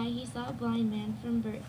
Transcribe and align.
by, 0.00 0.08
he 0.08 0.24
saw 0.24 0.48
a 0.48 0.52
blind 0.52 0.90
man 0.90 1.16
from 1.20 1.40
birth. 1.40 1.62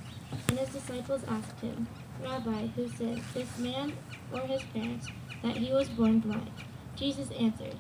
And 0.47 0.57
his 0.57 0.70
disciples 0.70 1.23
asked 1.28 1.60
him, 1.60 1.88
Rabbi, 2.23 2.67
who 2.67 2.88
sinned, 2.88 3.23
this 3.33 3.58
man 3.58 3.94
or 4.31 4.42
his 4.42 4.63
parents, 4.73 5.08
that 5.44 5.58
he 5.58 5.73
was 5.73 5.90
born 5.90 6.19
blind? 6.19 6.51
Jesus 6.96 7.29
answered, 7.31 7.76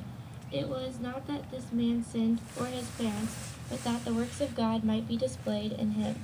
It 0.51 0.67
was 0.67 0.99
not 0.99 1.27
that 1.27 1.51
this 1.51 1.71
man 1.71 2.03
sinned 2.03 2.41
or 2.59 2.65
his 2.65 2.89
parents, 2.91 3.53
but 3.69 3.83
that 3.83 4.03
the 4.03 4.13
works 4.13 4.41
of 4.41 4.55
God 4.55 4.83
might 4.83 5.07
be 5.07 5.15
displayed 5.15 5.71
in 5.73 5.91
him. 5.91 6.15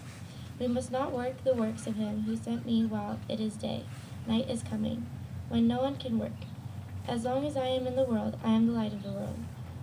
We 0.59 0.67
must 0.67 0.91
not 0.91 1.13
work 1.13 1.43
the 1.43 1.53
works 1.53 1.87
of 1.87 1.95
him 1.95 2.23
who 2.23 2.35
sent 2.35 2.65
me 2.65 2.85
while 2.85 3.19
it 3.29 3.39
is 3.39 3.55
day. 3.55 3.83
Night 4.27 4.49
is 4.49 4.63
coming, 4.63 5.05
when 5.47 5.67
no 5.67 5.81
one 5.81 5.95
can 5.95 6.19
work. 6.19 6.31
As 7.07 7.23
long 7.23 7.45
as 7.45 7.55
I 7.55 7.67
am 7.67 7.87
in 7.87 7.95
the 7.95 8.03
world, 8.03 8.37
I 8.43 8.51
am 8.51 8.67
the 8.67 8.73
light 8.73 8.91
of 8.91 9.03
the 9.03 9.11
world. 9.11 9.37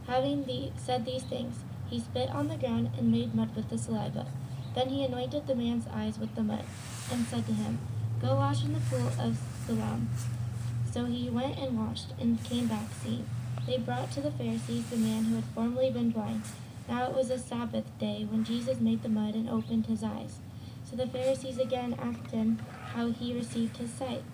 Having 0.06 0.44
the, 0.44 0.70
said 0.76 1.06
these 1.06 1.22
things, 1.22 1.60
he 1.94 2.00
spit 2.00 2.28
on 2.30 2.48
the 2.48 2.56
ground 2.56 2.90
and 2.98 3.12
made 3.12 3.36
mud 3.36 3.54
with 3.54 3.70
the 3.70 3.78
saliva. 3.78 4.26
Then 4.74 4.88
he 4.88 5.04
anointed 5.04 5.46
the 5.46 5.54
man's 5.54 5.86
eyes 5.92 6.18
with 6.18 6.34
the 6.34 6.42
mud, 6.42 6.64
and 7.12 7.24
said 7.26 7.46
to 7.46 7.52
him, 7.52 7.78
Go 8.20 8.34
wash 8.34 8.64
in 8.64 8.72
the 8.72 8.80
pool 8.80 9.06
of 9.20 9.38
Siloam. 9.64 10.08
So 10.90 11.04
he 11.04 11.30
went 11.30 11.56
and 11.56 11.78
washed, 11.78 12.12
and 12.20 12.42
came 12.42 12.66
back 12.66 12.88
seeing. 13.00 13.28
They 13.64 13.78
brought 13.78 14.10
to 14.10 14.20
the 14.20 14.32
Pharisees 14.32 14.90
the 14.90 14.96
man 14.96 15.24
who 15.24 15.36
had 15.36 15.44
formerly 15.54 15.92
been 15.92 16.10
blind. 16.10 16.42
Now 16.88 17.08
it 17.08 17.14
was 17.14 17.30
a 17.30 17.38
Sabbath 17.38 17.86
day 18.00 18.26
when 18.28 18.42
Jesus 18.42 18.80
made 18.80 19.04
the 19.04 19.08
mud 19.08 19.36
and 19.36 19.48
opened 19.48 19.86
his 19.86 20.02
eyes. 20.02 20.40
So 20.90 20.96
the 20.96 21.06
Pharisees 21.06 21.58
again 21.58 21.94
asked 22.02 22.32
him 22.32 22.58
how 22.92 23.10
he 23.10 23.34
received 23.34 23.76
his 23.76 23.92
sight. 23.92 24.24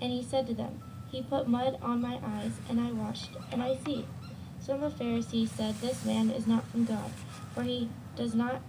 And 0.00 0.10
he 0.10 0.22
said 0.22 0.46
to 0.46 0.54
them, 0.54 0.80
He 1.12 1.20
put 1.20 1.48
mud 1.48 1.76
on 1.82 2.00
my 2.00 2.18
eyes, 2.24 2.52
and 2.70 2.80
I 2.80 2.92
washed, 2.92 3.32
and 3.52 3.62
I 3.62 3.76
see. 3.84 4.06
Some 4.60 4.82
of 4.82 4.92
the 4.92 5.04
Pharisees 5.04 5.50
said, 5.50 5.74
This 5.76 6.04
man 6.04 6.30
is 6.30 6.46
not 6.46 6.66
from 6.68 6.84
God, 6.84 7.10
for 7.54 7.62
he 7.62 7.88
does 8.14 8.34
not 8.34 8.60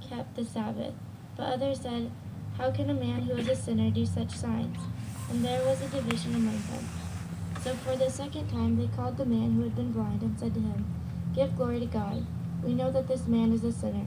keep 0.00 0.34
the 0.34 0.44
Sabbath. 0.44 0.94
But 1.36 1.52
others 1.54 1.80
said, 1.80 2.10
How 2.58 2.72
can 2.72 2.90
a 2.90 2.94
man 2.94 3.22
who 3.22 3.36
is 3.36 3.48
a 3.48 3.54
sinner 3.54 3.90
do 3.90 4.04
such 4.04 4.32
signs? 4.32 4.78
And 5.30 5.44
there 5.44 5.64
was 5.64 5.80
a 5.80 5.88
division 5.88 6.34
among 6.34 6.60
them. 6.70 6.88
So 7.62 7.74
for 7.74 7.96
the 7.96 8.10
second 8.10 8.48
time 8.48 8.76
they 8.76 8.88
called 8.96 9.16
the 9.16 9.24
man 9.24 9.52
who 9.52 9.62
had 9.62 9.76
been 9.76 9.92
blind 9.92 10.22
and 10.22 10.38
said 10.38 10.54
to 10.54 10.60
him, 10.60 10.84
Give 11.34 11.56
glory 11.56 11.80
to 11.80 11.86
God. 11.86 12.26
We 12.64 12.74
know 12.74 12.90
that 12.90 13.06
this 13.06 13.28
man 13.28 13.52
is 13.52 13.62
a 13.62 13.72
sinner. 13.72 14.06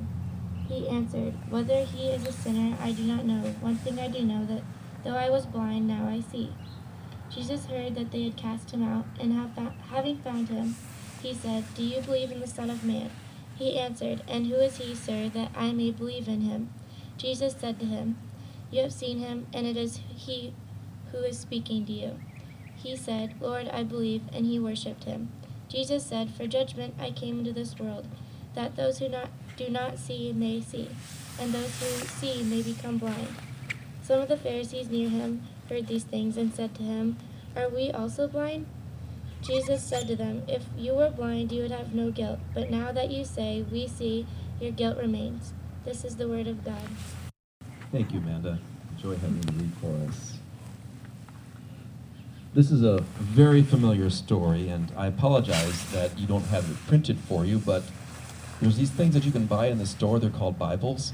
He 0.67 0.87
answered, 0.89 1.33
Whether 1.49 1.85
he 1.85 2.09
is 2.09 2.27
a 2.27 2.33
sinner, 2.33 2.77
I 2.81 2.91
do 2.91 3.03
not 3.03 3.25
know. 3.25 3.41
One 3.61 3.77
thing 3.77 3.99
I 3.99 4.09
do 4.09 4.21
know 4.23 4.45
that 4.45 4.63
though 5.05 5.15
I 5.15 5.29
was 5.29 5.45
blind, 5.45 5.87
now 5.87 6.07
I 6.07 6.19
see. 6.19 6.53
Jesus 7.29 7.65
heard 7.65 7.95
that 7.95 8.11
they 8.11 8.23
had 8.23 8.37
cast 8.37 8.71
him 8.71 8.83
out, 8.83 9.05
and 9.19 9.33
having 9.91 10.17
found 10.17 10.49
him, 10.49 10.75
he 11.21 11.33
said, 11.33 11.63
Do 11.75 11.83
you 11.83 12.01
believe 12.01 12.31
in 12.31 12.39
the 12.39 12.47
Son 12.47 12.69
of 12.69 12.83
Man? 12.83 13.11
He 13.55 13.77
answered, 13.77 14.23
And 14.27 14.47
who 14.47 14.55
is 14.55 14.77
he, 14.77 14.95
sir, 14.95 15.29
that 15.29 15.51
I 15.55 15.71
may 15.71 15.91
believe 15.91 16.27
in 16.27 16.41
him? 16.41 16.69
Jesus 17.17 17.55
said 17.59 17.79
to 17.79 17.85
him, 17.85 18.17
You 18.71 18.81
have 18.81 18.93
seen 18.93 19.19
him, 19.19 19.47
and 19.53 19.67
it 19.67 19.77
is 19.77 19.99
he 20.15 20.53
who 21.11 21.19
is 21.19 21.37
speaking 21.37 21.85
to 21.85 21.91
you. 21.91 22.19
He 22.75 22.95
said, 22.95 23.35
Lord, 23.41 23.67
I 23.67 23.83
believe, 23.83 24.23
and 24.33 24.45
he 24.45 24.59
worshipped 24.59 25.03
him. 25.03 25.29
Jesus 25.67 26.05
said, 26.05 26.31
For 26.31 26.47
judgment 26.47 26.95
I 26.99 27.11
came 27.11 27.39
into 27.39 27.53
this 27.53 27.77
world, 27.77 28.07
that 28.55 28.75
those 28.75 28.99
who 28.99 29.09
not, 29.09 29.29
do 29.57 29.69
not 29.69 29.99
see 29.99 30.33
may 30.33 30.61
see, 30.61 30.89
and 31.39 31.53
those 31.53 31.79
who 31.79 32.05
see 32.07 32.41
may 32.43 32.61
become 32.63 32.97
blind. 32.97 33.35
Some 34.01 34.21
of 34.21 34.29
the 34.29 34.37
Pharisees 34.37 34.89
near 34.89 35.09
him 35.09 35.43
heard 35.69 35.87
these 35.87 36.03
things 36.03 36.35
and 36.35 36.53
said 36.53 36.73
to 36.75 36.83
him, 36.83 37.17
Are 37.55 37.69
we 37.69 37.91
also 37.91 38.27
blind? 38.27 38.65
Jesus 39.41 39.83
said 39.83 40.07
to 40.07 40.15
them, 40.15 40.43
If 40.47 40.65
you 40.77 40.95
were 40.95 41.11
blind, 41.11 41.51
you 41.51 41.61
would 41.61 41.71
have 41.71 41.93
no 41.93 42.11
guilt, 42.11 42.39
but 42.53 42.69
now 42.69 42.91
that 42.91 43.11
you 43.11 43.23
say, 43.23 43.63
We 43.71 43.87
see, 43.87 44.25
your 44.59 44.71
guilt 44.71 44.97
remains. 44.97 45.53
This 45.85 46.03
is 46.03 46.17
the 46.17 46.27
word 46.27 46.47
of 46.47 46.65
God. 46.65 46.81
Thank 47.91 48.11
you, 48.11 48.19
Amanda. 48.19 48.59
Enjoy 48.95 49.15
having 49.15 49.37
you 49.37 49.63
read 49.63 49.71
for 49.79 50.09
us. 50.09 50.33
This 52.53 52.71
is 52.71 52.83
a 52.83 53.01
very 53.19 53.61
familiar 53.61 54.09
story, 54.09 54.69
and 54.69 54.91
I 54.97 55.05
apologize 55.05 55.89
that 55.91 56.17
you 56.17 56.25
don't 56.25 56.45
have 56.45 56.69
it 56.69 56.77
printed 56.87 57.19
for 57.19 57.45
you, 57.45 57.59
but 57.59 57.83
there's 58.59 58.75
these 58.75 58.89
things 58.89 59.13
that 59.13 59.23
you 59.23 59.31
can 59.31 59.45
buy 59.45 59.67
in 59.67 59.77
the 59.77 59.85
store. 59.85 60.19
They're 60.19 60.31
called 60.31 60.57
Bibles 60.57 61.13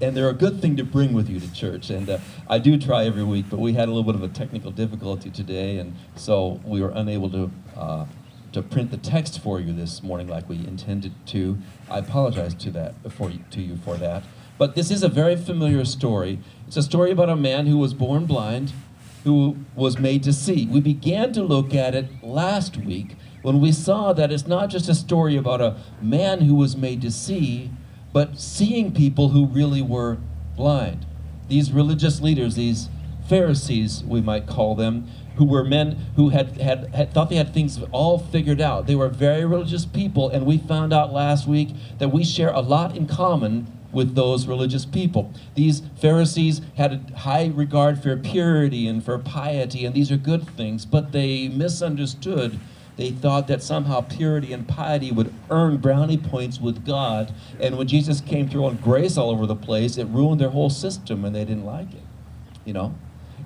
and 0.00 0.16
they're 0.16 0.28
a 0.28 0.34
good 0.34 0.60
thing 0.60 0.76
to 0.76 0.84
bring 0.84 1.12
with 1.12 1.28
you 1.28 1.40
to 1.40 1.52
church. 1.52 1.90
And 1.90 2.08
uh, 2.08 2.18
I 2.48 2.58
do 2.58 2.78
try 2.78 3.04
every 3.04 3.24
week, 3.24 3.46
but 3.50 3.58
we 3.58 3.72
had 3.72 3.88
a 3.88 3.92
little 3.92 4.04
bit 4.04 4.14
of 4.14 4.22
a 4.22 4.28
technical 4.28 4.70
difficulty 4.70 5.30
today, 5.30 5.78
and 5.78 5.94
so 6.14 6.60
we 6.64 6.82
were 6.82 6.92
unable 6.94 7.30
to 7.30 7.50
uh, 7.76 8.06
to 8.52 8.62
print 8.62 8.90
the 8.90 8.96
text 8.96 9.40
for 9.40 9.60
you 9.60 9.72
this 9.72 10.02
morning 10.02 10.28
like 10.28 10.48
we 10.48 10.56
intended 10.56 11.12
to. 11.26 11.58
I 11.90 11.98
apologize 11.98 12.54
to 12.54 12.70
that 12.72 12.94
for 13.12 13.30
to 13.30 13.60
you 13.60 13.76
for 13.76 13.96
that. 13.96 14.24
But 14.58 14.74
this 14.74 14.90
is 14.90 15.02
a 15.02 15.08
very 15.08 15.36
familiar 15.36 15.84
story. 15.84 16.38
It's 16.66 16.78
a 16.78 16.82
story 16.82 17.10
about 17.10 17.28
a 17.28 17.36
man 17.36 17.66
who 17.66 17.76
was 17.76 17.92
born 17.92 18.24
blind, 18.24 18.72
who 19.24 19.58
was 19.74 19.98
made 19.98 20.22
to 20.22 20.32
see. 20.32 20.66
We 20.66 20.80
began 20.80 21.32
to 21.34 21.42
look 21.42 21.74
at 21.74 21.94
it 21.94 22.06
last 22.22 22.78
week 22.78 23.16
when 23.42 23.60
we 23.60 23.72
saw 23.72 24.14
that 24.14 24.32
it's 24.32 24.46
not 24.46 24.70
just 24.70 24.88
a 24.88 24.94
story 24.94 25.36
about 25.36 25.60
a 25.60 25.76
man 26.00 26.40
who 26.40 26.54
was 26.54 26.76
made 26.76 27.02
to 27.02 27.10
see 27.10 27.70
but 28.16 28.40
seeing 28.40 28.92
people 28.92 29.28
who 29.28 29.44
really 29.44 29.82
were 29.82 30.16
blind. 30.56 31.04
These 31.48 31.70
religious 31.70 32.22
leaders, 32.22 32.54
these 32.54 32.88
Pharisees, 33.28 34.02
we 34.04 34.22
might 34.22 34.46
call 34.46 34.74
them, 34.74 35.06
who 35.34 35.44
were 35.44 35.62
men 35.62 35.98
who 36.16 36.30
had, 36.30 36.58
had, 36.58 36.94
had, 36.94 37.12
thought 37.12 37.28
they 37.28 37.36
had 37.36 37.52
things 37.52 37.78
all 37.92 38.18
figured 38.18 38.58
out. 38.58 38.86
They 38.86 38.94
were 38.94 39.10
very 39.10 39.44
religious 39.44 39.84
people, 39.84 40.30
and 40.30 40.46
we 40.46 40.56
found 40.56 40.94
out 40.94 41.12
last 41.12 41.46
week 41.46 41.68
that 41.98 42.08
we 42.08 42.24
share 42.24 42.48
a 42.48 42.60
lot 42.60 42.96
in 42.96 43.06
common 43.06 43.70
with 43.92 44.14
those 44.14 44.46
religious 44.46 44.86
people. 44.86 45.30
These 45.54 45.82
Pharisees 46.00 46.62
had 46.78 46.92
a 46.94 47.18
high 47.18 47.52
regard 47.54 48.02
for 48.02 48.16
purity 48.16 48.88
and 48.88 49.04
for 49.04 49.18
piety, 49.18 49.84
and 49.84 49.94
these 49.94 50.10
are 50.10 50.16
good 50.16 50.48
things, 50.56 50.86
but 50.86 51.12
they 51.12 51.48
misunderstood 51.48 52.58
they 52.96 53.10
thought 53.10 53.46
that 53.48 53.62
somehow 53.62 54.00
purity 54.00 54.52
and 54.52 54.66
piety 54.66 55.12
would 55.12 55.32
earn 55.50 55.76
brownie 55.76 56.16
points 56.16 56.60
with 56.60 56.84
God. 56.84 57.32
And 57.60 57.76
when 57.76 57.86
Jesus 57.86 58.20
came 58.20 58.48
throwing 58.48 58.76
grace 58.76 59.18
all 59.18 59.30
over 59.30 59.46
the 59.46 59.54
place, 59.54 59.98
it 59.98 60.06
ruined 60.06 60.40
their 60.40 60.50
whole 60.50 60.70
system 60.70 61.24
and 61.24 61.34
they 61.34 61.44
didn't 61.44 61.66
like 61.66 61.92
it. 61.92 62.02
You 62.64 62.72
know? 62.72 62.94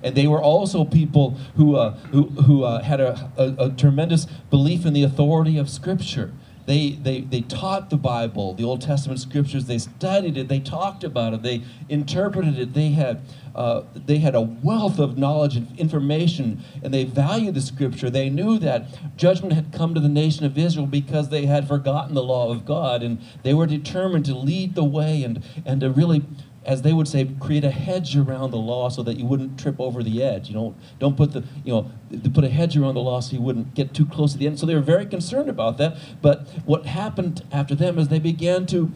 And 0.03 0.15
they 0.15 0.25
were 0.25 0.41
also 0.41 0.85
people 0.85 1.31
who, 1.57 1.75
uh, 1.75 1.97
who, 2.11 2.23
who 2.29 2.63
uh, 2.63 2.81
had 2.81 3.01
a, 3.01 3.31
a, 3.37 3.65
a 3.65 3.69
tremendous 3.71 4.25
belief 4.49 4.85
in 4.85 4.93
the 4.93 5.03
authority 5.03 5.57
of 5.57 5.69
Scripture. 5.69 6.31
They, 6.71 6.91
they, 6.91 7.19
they 7.19 7.41
taught 7.41 7.89
the 7.89 7.97
Bible, 7.97 8.53
the 8.53 8.63
Old 8.63 8.81
Testament 8.81 9.19
scriptures. 9.19 9.65
They 9.65 9.77
studied 9.77 10.37
it. 10.37 10.47
They 10.47 10.61
talked 10.61 11.03
about 11.03 11.33
it. 11.33 11.41
They 11.41 11.63
interpreted 11.89 12.57
it. 12.57 12.73
They 12.73 12.91
had, 12.91 13.23
uh, 13.53 13.81
they 13.93 14.19
had 14.19 14.35
a 14.35 14.39
wealth 14.39 14.97
of 14.97 15.17
knowledge 15.17 15.57
and 15.57 15.77
information, 15.77 16.63
and 16.81 16.93
they 16.93 17.03
valued 17.03 17.55
the 17.55 17.61
scripture. 17.61 18.09
They 18.09 18.29
knew 18.29 18.57
that 18.59 19.17
judgment 19.17 19.51
had 19.51 19.73
come 19.73 19.93
to 19.95 19.99
the 19.99 20.07
nation 20.07 20.45
of 20.45 20.57
Israel 20.57 20.85
because 20.85 21.27
they 21.27 21.45
had 21.45 21.67
forgotten 21.67 22.15
the 22.15 22.23
law 22.23 22.49
of 22.49 22.63
God, 22.63 23.03
and 23.03 23.19
they 23.43 23.53
were 23.53 23.67
determined 23.67 24.23
to 24.27 24.33
lead 24.33 24.73
the 24.73 24.85
way 24.85 25.23
and, 25.23 25.43
and 25.65 25.81
to 25.81 25.91
really 25.91 26.23
as 26.63 26.83
they 26.83 26.93
would 26.93 27.07
say, 27.07 27.25
create 27.39 27.63
a 27.63 27.71
hedge 27.71 28.15
around 28.15 28.51
the 28.51 28.57
law 28.57 28.89
so 28.89 29.01
that 29.03 29.17
you 29.17 29.25
wouldn't 29.25 29.59
trip 29.59 29.79
over 29.79 30.03
the 30.03 30.21
edge. 30.21 30.47
You 30.47 30.53
don't 30.53 30.75
don't 30.99 31.17
put 31.17 31.33
the 31.33 31.43
you 31.63 31.73
know 31.73 31.91
put 32.33 32.43
a 32.43 32.49
hedge 32.49 32.77
around 32.77 32.93
the 32.93 33.01
law 33.01 33.19
so 33.19 33.35
you 33.35 33.41
wouldn't 33.41 33.73
get 33.73 33.93
too 33.93 34.05
close 34.05 34.33
to 34.33 34.37
the 34.37 34.47
end. 34.47 34.59
So 34.59 34.65
they 34.65 34.75
were 34.75 34.81
very 34.81 35.05
concerned 35.05 35.49
about 35.49 35.77
that. 35.79 35.97
But 36.21 36.47
what 36.65 36.85
happened 36.85 37.43
after 37.51 37.73
them 37.73 37.97
is 37.97 38.09
they 38.09 38.19
began 38.19 38.65
to 38.67 38.91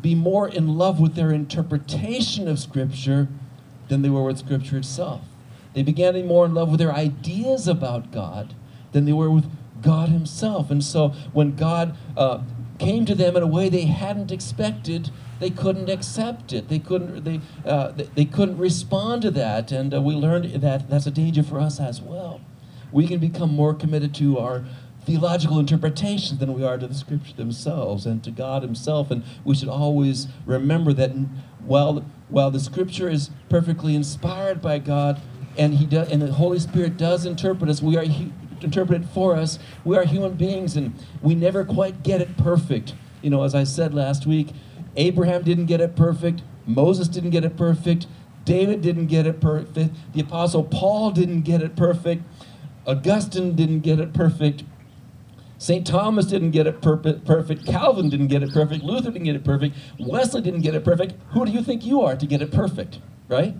be 0.00 0.14
more 0.14 0.48
in 0.48 0.76
love 0.76 1.00
with 1.00 1.14
their 1.14 1.30
interpretation 1.30 2.48
of 2.48 2.58
Scripture 2.58 3.28
than 3.88 4.02
they 4.02 4.10
were 4.10 4.24
with 4.24 4.38
Scripture 4.38 4.78
itself. 4.78 5.22
They 5.74 5.82
began 5.82 6.14
to 6.14 6.22
be 6.22 6.26
more 6.26 6.44
in 6.44 6.54
love 6.54 6.70
with 6.70 6.80
their 6.80 6.92
ideas 6.92 7.68
about 7.68 8.10
God 8.10 8.54
than 8.92 9.04
they 9.04 9.12
were 9.12 9.30
with 9.30 9.46
God 9.80 10.08
Himself. 10.08 10.70
And 10.70 10.82
so 10.82 11.10
when 11.32 11.54
God 11.54 11.96
uh, 12.16 12.42
came 12.78 13.04
to 13.06 13.14
them 13.14 13.36
in 13.36 13.42
a 13.42 13.46
way 13.46 13.68
they 13.68 13.86
hadn't 13.86 14.30
expected, 14.30 15.10
they 15.40 15.50
couldn't 15.50 15.88
accept 15.90 16.52
it. 16.52 16.68
They 16.68 16.78
couldn't, 16.78 17.24
they, 17.24 17.40
uh, 17.64 17.92
they, 17.92 18.04
they, 18.04 18.24
couldn't 18.24 18.58
respond 18.58 19.22
to 19.22 19.30
that. 19.32 19.72
And 19.72 19.92
uh, 19.92 20.00
we 20.00 20.14
learned 20.14 20.62
that 20.62 20.88
that's 20.88 21.06
a 21.06 21.10
danger 21.10 21.42
for 21.42 21.60
us 21.60 21.78
as 21.78 22.00
well. 22.00 22.40
We 22.92 23.06
can 23.06 23.18
become 23.18 23.54
more 23.54 23.74
committed 23.74 24.14
to 24.16 24.38
our 24.38 24.64
theological 25.04 25.58
interpretation 25.58 26.38
than 26.38 26.52
we 26.54 26.64
are 26.64 26.78
to 26.78 26.86
the 26.86 26.94
scripture 26.94 27.34
themselves 27.34 28.06
and 28.06 28.24
to 28.24 28.30
God 28.30 28.62
Himself. 28.62 29.10
And 29.10 29.22
we 29.44 29.54
should 29.54 29.68
always 29.68 30.26
remember 30.46 30.92
that 30.94 31.10
while, 31.60 32.04
while 32.28 32.50
the 32.50 32.60
scripture 32.60 33.08
is 33.08 33.30
perfectly 33.48 33.94
inspired 33.94 34.60
by 34.60 34.78
God, 34.78 35.20
and 35.58 35.74
he 35.74 35.86
does, 35.86 36.10
and 36.10 36.20
the 36.20 36.32
Holy 36.32 36.58
Spirit 36.58 36.96
does 36.96 37.24
interpret 37.24 37.70
us. 37.70 37.80
We 37.80 37.96
are 37.96 38.04
interpret 38.62 39.02
it 39.02 39.08
for 39.08 39.36
us. 39.36 39.58
We 39.84 39.96
are 39.96 40.04
human 40.04 40.34
beings, 40.34 40.76
and 40.76 40.94
we 41.22 41.34
never 41.34 41.64
quite 41.64 42.02
get 42.02 42.20
it 42.20 42.36
perfect. 42.36 42.94
You 43.22 43.30
know, 43.30 43.42
as 43.42 43.54
I 43.54 43.64
said 43.64 43.94
last 43.94 44.26
week, 44.26 44.48
Abraham 44.96 45.42
didn't 45.42 45.66
get 45.66 45.80
it 45.80 45.96
perfect. 45.96 46.42
Moses 46.66 47.08
didn't 47.08 47.30
get 47.30 47.44
it 47.44 47.56
perfect. 47.56 48.06
David 48.44 48.80
didn't 48.80 49.06
get 49.06 49.26
it 49.26 49.40
perfect. 49.40 49.94
The 50.12 50.20
Apostle 50.20 50.64
Paul 50.64 51.10
didn't 51.10 51.42
get 51.42 51.62
it 51.62 51.76
perfect. 51.76 52.22
Augustine 52.86 53.56
didn't 53.56 53.80
get 53.80 53.98
it 53.98 54.12
perfect. 54.12 54.62
St. 55.58 55.86
Thomas 55.86 56.26
didn't 56.26 56.50
get 56.50 56.66
it 56.66 56.82
perfect. 56.82 57.66
Calvin 57.66 58.08
didn't 58.10 58.28
get 58.28 58.42
it 58.42 58.52
perfect. 58.52 58.84
Luther 58.84 59.10
didn't 59.10 59.24
get 59.24 59.36
it 59.36 59.44
perfect. 59.44 59.74
Wesley 59.98 60.42
didn't 60.42 60.60
get 60.60 60.74
it 60.74 60.84
perfect. 60.84 61.14
Who 61.30 61.46
do 61.46 61.52
you 61.52 61.62
think 61.62 61.84
you 61.84 62.02
are 62.02 62.14
to 62.14 62.26
get 62.26 62.42
it 62.42 62.52
perfect? 62.52 63.00
Right? 63.28 63.54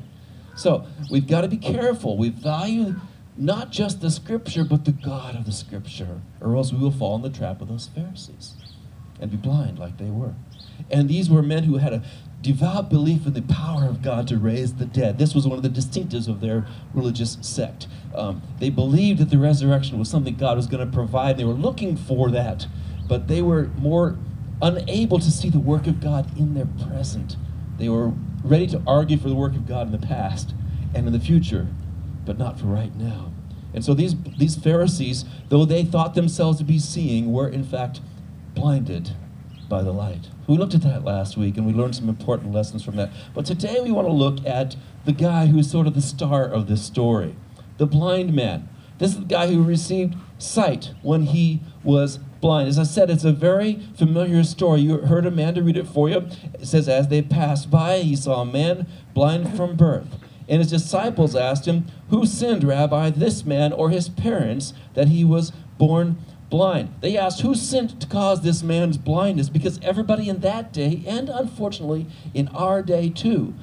So 0.56 0.86
we've 1.10 1.26
got 1.26 1.40
to 1.40 1.48
be 1.48 1.56
careful. 1.56 2.16
We 2.16 2.28
value 2.28 2.96
not 3.36 3.70
just 3.70 4.00
the 4.00 4.10
scripture, 4.10 4.64
but 4.64 4.84
the 4.84 4.92
God 4.92 5.36
of 5.36 5.44
the 5.44 5.52
scripture, 5.52 6.20
or 6.40 6.56
else 6.56 6.72
we 6.72 6.78
will 6.78 6.90
fall 6.90 7.16
in 7.16 7.22
the 7.22 7.30
trap 7.30 7.60
of 7.60 7.68
those 7.68 7.88
Pharisees 7.88 8.54
and 9.20 9.30
be 9.30 9.36
blind 9.36 9.78
like 9.78 9.98
they 9.98 10.10
were. 10.10 10.34
And 10.90 11.08
these 11.08 11.30
were 11.30 11.42
men 11.42 11.64
who 11.64 11.78
had 11.78 11.92
a 11.92 12.02
devout 12.42 12.90
belief 12.90 13.26
in 13.26 13.32
the 13.32 13.42
power 13.42 13.86
of 13.86 14.02
God 14.02 14.28
to 14.28 14.38
raise 14.38 14.74
the 14.74 14.84
dead. 14.84 15.18
This 15.18 15.34
was 15.34 15.46
one 15.46 15.56
of 15.56 15.62
the 15.62 15.68
distinctives 15.68 16.28
of 16.28 16.40
their 16.40 16.66
religious 16.94 17.38
sect. 17.40 17.88
Um, 18.14 18.42
they 18.60 18.70
believed 18.70 19.18
that 19.20 19.30
the 19.30 19.38
resurrection 19.38 19.98
was 19.98 20.08
something 20.08 20.34
God 20.36 20.56
was 20.56 20.66
going 20.66 20.86
to 20.86 20.92
provide. 20.92 21.36
They 21.36 21.44
were 21.44 21.52
looking 21.52 21.96
for 21.96 22.30
that, 22.30 22.66
but 23.08 23.28
they 23.28 23.42
were 23.42 23.70
more 23.78 24.16
unable 24.62 25.18
to 25.18 25.30
see 25.30 25.50
the 25.50 25.58
work 25.58 25.86
of 25.86 26.00
God 26.00 26.38
in 26.38 26.54
their 26.54 26.68
present. 26.88 27.36
They 27.78 27.88
were 27.88 28.12
ready 28.44 28.66
to 28.68 28.82
argue 28.86 29.18
for 29.18 29.28
the 29.28 29.34
work 29.34 29.54
of 29.54 29.66
God 29.66 29.86
in 29.86 29.92
the 29.92 30.06
past 30.06 30.54
and 30.94 31.06
in 31.06 31.12
the 31.12 31.20
future, 31.20 31.68
but 32.26 32.38
not 32.38 32.60
for 32.60 32.66
right 32.66 32.94
now. 32.96 33.32
And 33.72 33.84
so 33.84 33.94
these, 33.94 34.14
these 34.38 34.56
Pharisees, 34.56 35.24
though 35.48 35.64
they 35.64 35.84
thought 35.84 36.14
themselves 36.14 36.58
to 36.58 36.64
be 36.64 36.78
seeing, 36.78 37.32
were 37.32 37.48
in 37.48 37.64
fact 37.64 38.00
blinded 38.54 39.12
by 39.68 39.82
the 39.82 39.92
light. 39.92 40.28
We 40.46 40.56
looked 40.56 40.74
at 40.74 40.82
that 40.82 41.04
last 41.04 41.36
week 41.36 41.56
and 41.56 41.66
we 41.66 41.72
learned 41.72 41.96
some 41.96 42.08
important 42.08 42.52
lessons 42.52 42.84
from 42.84 42.96
that. 42.96 43.10
But 43.34 43.46
today 43.46 43.80
we 43.82 43.90
want 43.90 44.06
to 44.06 44.12
look 44.12 44.44
at 44.46 44.76
the 45.04 45.12
guy 45.12 45.46
who's 45.46 45.70
sort 45.70 45.86
of 45.86 45.94
the 45.94 46.02
star 46.02 46.44
of 46.44 46.66
this 46.68 46.84
story 46.84 47.36
the 47.78 47.86
blind 47.86 48.32
man. 48.32 48.68
This 48.98 49.10
is 49.10 49.18
the 49.18 49.26
guy 49.26 49.48
who 49.48 49.62
received 49.62 50.14
sight 50.38 50.92
when 51.02 51.24
he 51.24 51.60
was 51.84 52.18
blind. 52.40 52.68
As 52.68 52.78
I 52.78 52.84
said, 52.84 53.10
it's 53.10 53.24
a 53.24 53.32
very 53.32 53.80
familiar 53.96 54.42
story. 54.44 54.80
You 54.80 54.98
heard 54.98 55.26
Amanda 55.26 55.62
read 55.62 55.76
it 55.76 55.86
for 55.86 56.08
you. 56.08 56.26
It 56.54 56.66
says, 56.66 56.88
As 56.88 57.08
they 57.08 57.20
passed 57.20 57.70
by, 57.70 57.98
he 57.98 58.16
saw 58.16 58.40
a 58.40 58.46
man 58.46 58.86
blind 59.12 59.54
from 59.54 59.76
birth. 59.76 60.06
And 60.48 60.60
his 60.60 60.70
disciples 60.70 61.34
asked 61.34 61.66
him, 61.66 61.86
Who 62.10 62.26
sinned, 62.26 62.64
Rabbi, 62.64 63.10
this 63.10 63.44
man 63.44 63.72
or 63.72 63.90
his 63.90 64.08
parents, 64.08 64.72
that 64.94 65.08
he 65.08 65.24
was 65.24 65.52
born 65.78 66.18
blind. 66.50 66.94
They 67.00 67.16
asked, 67.16 67.40
Who 67.40 67.54
sinned 67.54 68.00
to 68.00 68.06
cause 68.06 68.42
this 68.42 68.62
man's 68.62 68.96
blindness? 68.96 69.48
Because 69.48 69.80
everybody 69.82 70.28
in 70.28 70.40
that 70.40 70.72
day, 70.72 71.02
and 71.06 71.28
unfortunately 71.28 72.06
in 72.34 72.48
our 72.48 72.82
day 72.82 73.08
too, 73.08 73.54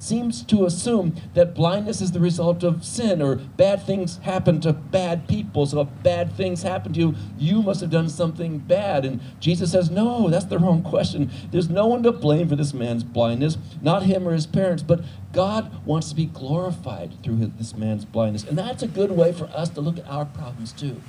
seems 0.00 0.42
to 0.44 0.64
assume 0.64 1.14
that 1.34 1.54
blindness 1.54 2.00
is 2.00 2.12
the 2.12 2.20
result 2.20 2.64
of 2.64 2.84
sin 2.84 3.20
or 3.20 3.36
bad 3.36 3.82
things 3.82 4.18
happen 4.18 4.60
to 4.60 4.72
bad 4.72 5.28
people. 5.28 5.66
So 5.66 5.82
if 5.82 5.88
bad 6.02 6.32
things 6.32 6.62
happen 6.62 6.92
to 6.94 7.00
you, 7.00 7.14
you 7.38 7.62
must 7.62 7.80
have 7.82 7.90
done 7.90 8.08
something 8.08 8.58
bad. 8.58 9.04
And 9.04 9.20
Jesus 9.40 9.72
says, 9.72 9.90
No, 9.90 10.28
that's 10.30 10.46
the 10.46 10.58
wrong 10.58 10.82
question. 10.82 11.30
There's 11.50 11.68
no 11.68 11.86
one 11.86 12.02
to 12.04 12.12
blame 12.12 12.48
for 12.48 12.56
this 12.56 12.72
man's 12.72 13.04
blindness, 13.04 13.58
not 13.82 14.04
him 14.04 14.26
or 14.26 14.32
his 14.32 14.46
parents, 14.46 14.82
but 14.82 15.04
God 15.32 15.84
wants 15.84 16.08
to 16.08 16.14
be 16.14 16.26
glorified 16.26 17.22
through 17.22 17.52
this 17.58 17.76
man's 17.76 18.04
blindness. 18.04 18.44
And 18.44 18.56
that's 18.56 18.82
a 18.82 18.88
good 18.88 19.12
way 19.12 19.32
for 19.32 19.44
us 19.46 19.68
to 19.70 19.80
look 19.80 19.98
at 19.98 20.08
our 20.08 20.24
problems 20.24 20.72
too. 20.72 21.00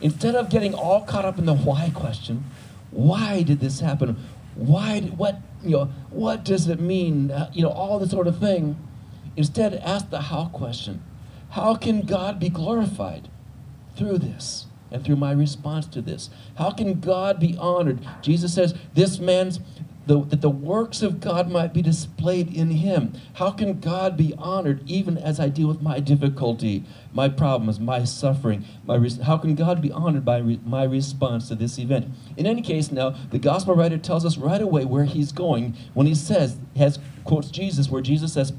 Instead 0.00 0.34
of 0.34 0.48
getting 0.48 0.74
all 0.74 1.02
caught 1.02 1.24
up 1.24 1.38
in 1.38 1.46
the 1.46 1.54
why 1.54 1.90
question, 1.94 2.44
why 2.90 3.42
did 3.42 3.60
this 3.60 3.80
happen? 3.80 4.16
Why, 4.54 5.00
what, 5.00 5.40
you 5.62 5.70
know, 5.70 5.84
what 6.10 6.44
does 6.44 6.68
it 6.68 6.80
mean? 6.80 7.30
Uh, 7.30 7.50
you 7.52 7.62
know, 7.62 7.70
all 7.70 7.98
this 7.98 8.10
sort 8.10 8.26
of 8.26 8.38
thing. 8.38 8.76
Instead, 9.36 9.74
ask 9.74 10.10
the 10.10 10.22
how 10.22 10.46
question. 10.46 11.02
How 11.50 11.74
can 11.74 12.02
God 12.02 12.38
be 12.38 12.48
glorified 12.48 13.28
through 13.96 14.18
this 14.18 14.66
and 14.90 15.04
through 15.04 15.16
my 15.16 15.32
response 15.32 15.86
to 15.88 16.02
this? 16.02 16.30
How 16.56 16.70
can 16.70 17.00
God 17.00 17.38
be 17.38 17.56
honored? 17.58 18.00
Jesus 18.22 18.54
says, 18.54 18.74
this 18.94 19.18
man's 19.18 19.60
the, 20.06 20.24
that 20.24 20.40
the 20.40 20.50
works 20.50 21.02
of 21.02 21.20
God 21.20 21.50
might 21.50 21.72
be 21.72 21.82
displayed 21.82 22.52
in 22.54 22.70
him. 22.70 23.12
How 23.34 23.50
can 23.50 23.78
God 23.78 24.16
be 24.16 24.34
honored 24.36 24.82
even 24.88 25.16
as 25.16 25.38
I 25.38 25.48
deal 25.48 25.68
with 25.68 25.80
my 25.80 26.00
difficulty, 26.00 26.84
my 27.12 27.28
problems, 27.28 27.78
my 27.78 28.04
suffering? 28.04 28.64
My 28.84 28.98
how 29.24 29.38
can 29.38 29.54
God 29.54 29.80
be 29.80 29.92
honored 29.92 30.24
by 30.24 30.38
re- 30.38 30.60
my 30.64 30.84
response 30.84 31.48
to 31.48 31.54
this 31.54 31.78
event? 31.78 32.08
In 32.36 32.46
any 32.46 32.62
case, 32.62 32.90
now, 32.90 33.10
the 33.30 33.38
gospel 33.38 33.74
writer 33.74 33.98
tells 33.98 34.24
us 34.24 34.36
right 34.36 34.60
away 34.60 34.84
where 34.84 35.04
he's 35.04 35.30
going 35.30 35.76
when 35.94 36.06
he 36.06 36.14
says, 36.14 36.56
has 36.76 36.98
quotes 37.24 37.50
Jesus, 37.50 37.88
where 37.88 38.02
Jesus 38.02 38.32
says, 38.32 38.52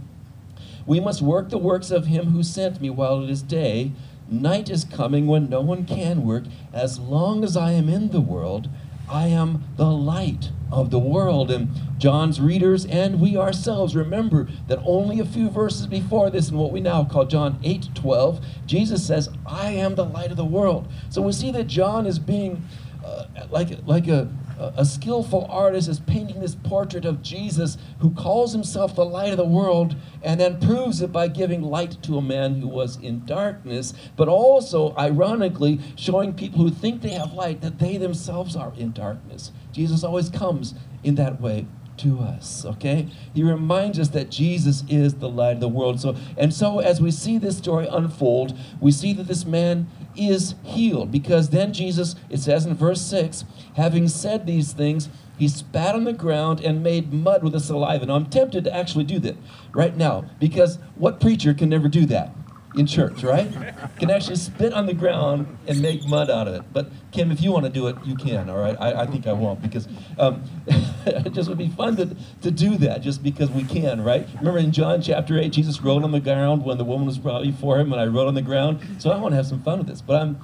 We 0.86 1.00
must 1.00 1.22
work 1.22 1.50
the 1.50 1.58
works 1.58 1.92
of 1.92 2.06
him 2.06 2.28
who 2.28 2.44
sent 2.44 2.80
me 2.80 2.90
while 2.90 3.22
it 3.24 3.30
is 3.30 3.42
day. 3.42 3.92
Night 4.30 4.70
is 4.70 4.86
coming 4.86 5.28
when 5.28 5.50
no 5.50 5.62
one 5.62 5.86
can 5.86 6.26
work. 6.26 6.46
As 6.72 6.98
long 6.98 7.44
as 7.44 7.58
I 7.58 7.72
am 7.72 7.90
in 7.90 8.10
the 8.10 8.22
world, 8.22 8.70
I 9.10 9.28
am 9.28 9.64
the 9.78 9.90
light 9.90 10.52
of 10.72 10.90
the 10.90 11.00
world. 11.00 11.52
And 11.52 11.70
John's 11.98 12.42
readers 12.42 12.86
and 12.86 13.22
we 13.22 13.38
ourselves 13.38 13.96
remember 13.96 14.48
that 14.68 14.80
only 14.86 15.20
a 15.20 15.26
few 15.26 15.50
verses 15.50 15.88
before 15.88 16.30
this, 16.30 16.50
in 16.50 16.58
what 16.58 16.72
we 16.72 16.82
now 16.82 17.04
call 17.04 17.26
John 17.26 17.60
8 17.64 17.90
12, 17.96 18.46
Jesus 18.66 19.06
says, 19.06 19.30
I 19.46 19.72
am 19.72 19.96
the 19.96 20.06
light 20.06 20.32
of 20.32 20.38
the 20.38 20.46
world. 20.46 20.88
So 21.10 21.22
we 21.22 21.32
see 21.32 21.52
that 21.52 21.68
John 21.68 22.06
is 22.06 22.20
being 22.20 22.64
uh, 23.04 23.26
like, 23.50 23.70
like 23.86 24.08
a, 24.08 24.30
a 24.60 24.86
skillful 24.86 25.46
artist 25.50 25.88
is 25.90 26.00
painting 26.00 26.40
this 26.40 26.56
portrait 26.56 27.06
of 27.06 27.22
Jesus 27.22 27.78
who 28.00 28.12
calls 28.12 28.54
himself 28.54 28.96
the 28.96 29.06
light 29.06 29.32
of 29.32 29.38
the 29.38 29.46
world 29.46 29.96
and 30.22 30.40
then 30.40 30.60
proves 30.60 31.02
it 31.02 31.12
by 31.12 31.28
giving 31.28 31.62
light 31.62 32.02
to 32.04 32.18
a 32.18 32.22
man 32.22 32.62
who 32.62 32.68
was 32.68 32.98
in 32.98 33.26
darkness, 33.26 33.94
but 34.16 34.28
also, 34.28 34.96
ironically, 34.98 35.80
showing 35.96 36.34
people 36.34 36.60
who 36.60 36.70
think 36.70 37.02
they 37.02 37.10
have 37.10 37.34
light 37.34 37.62
that 37.62 37.80
they 37.80 37.98
themselves 37.98 38.56
are 38.56 38.74
in 38.78 38.92
darkness. 38.92 39.52
Jesus 39.72 40.04
always 40.04 40.30
comes 40.30 40.74
in 41.04 41.16
that 41.16 41.42
way 41.42 41.66
to 41.96 42.20
us 42.20 42.66
okay 42.66 43.08
he 43.36 43.44
reminds 43.44 44.00
us 44.00 44.10
that 44.10 44.32
jesus 44.32 44.84
is 44.90 45.16
the 45.16 45.30
light 45.30 45.54
of 45.54 45.60
the 45.60 45.68
world 45.68 46.00
so 46.00 46.16
and 46.38 46.52
so 46.52 46.80
as 46.80 47.00
we 47.00 47.12
see 47.12 47.38
this 47.38 47.58
story 47.58 47.86
unfold 47.86 48.58
we 48.80 48.92
see 48.92 49.14
that 49.14 49.28
this 49.28 49.46
man 49.46 49.88
is 50.16 50.56
healed. 50.64 51.12
Because 51.12 51.50
then 51.50 51.74
jesus 51.74 52.16
it 52.30 52.40
says 52.40 52.66
in 52.66 52.76
verse 52.76 53.02
6 53.02 53.46
having 53.76 54.08
said 54.08 54.46
these 54.46 54.74
things 54.74 55.10
he 55.38 55.48
spat 55.48 55.96
on 55.96 56.04
the 56.04 56.14
ground 56.14 56.62
and 56.62 56.84
made 56.84 57.12
mud 57.12 57.44
with 57.44 57.54
the 57.54 57.60
saliva. 57.60 58.06
Now 58.06 58.16
i'm 58.16 58.26
tempted 58.28 58.64
to 58.64 58.76
actually 58.76 59.06
do 59.06 59.20
that 59.20 59.36
right 59.74 59.96
now 59.96 60.26
because 60.40 60.78
what 60.96 61.20
preacher 61.20 61.54
can 61.54 61.70
never 61.70 61.88
do 61.88 62.06
that 62.08 62.36
in 62.76 62.88
church, 62.88 63.24
right? 63.24 63.52
Can 64.00 64.10
actually 64.10 64.36
spit 64.36 64.74
on 64.74 64.86
the 64.86 64.94
ground 64.94 65.58
and 65.68 65.82
make 65.82 66.06
mud 66.08 66.30
out 66.30 66.48
of 66.48 66.56
it. 66.56 66.64
But 66.74 66.90
Kim, 67.12 67.32
if 67.32 67.42
you 67.42 67.52
want 67.52 67.66
to 67.66 67.72
do 67.72 67.88
it, 67.88 67.96
you 68.04 68.16
can. 68.16 68.50
All 68.50 68.58
right, 68.58 68.76
I, 68.80 69.04
I 69.04 69.06
think 69.06 69.28
I 69.28 69.34
won't 69.34 69.62
because 69.62 69.88
um, 70.18 70.44
it 71.06 71.34
just 71.34 71.50
would 71.50 71.58
be 71.58 71.70
fun 71.70 71.96
to, 71.98 72.16
to 72.42 72.52
do 72.52 72.78
that 72.78 73.02
just 73.02 73.24
because 73.24 73.52
we 73.52 73.64
can, 73.64 74.02
right? 74.04 74.28
Remember 74.40 74.60
in 74.60 74.72
John 74.72 75.02
chapter 75.02 75.38
eight, 75.38 75.54
Jesus 75.54 75.82
wrote 75.82 76.04
on 76.04 76.12
the 76.12 76.20
ground 76.20 76.64
when 76.64 76.78
the 76.78 76.86
woman 76.86 77.06
was 77.06 77.18
brought 77.18 77.44
before 77.44 77.80
him, 77.80 77.92
and 77.92 78.02
I 78.02 78.06
wrote 78.06 78.28
on 78.28 78.34
the 78.34 78.42
ground. 78.42 78.80
So 78.98 79.12
I 79.12 79.18
want 79.18 79.34
to 79.34 79.36
have 79.38 79.48
some 79.48 79.62
fun 79.62 79.80
with 79.80 79.88
this, 79.88 80.02
but 80.02 80.22
I'm 80.22 80.40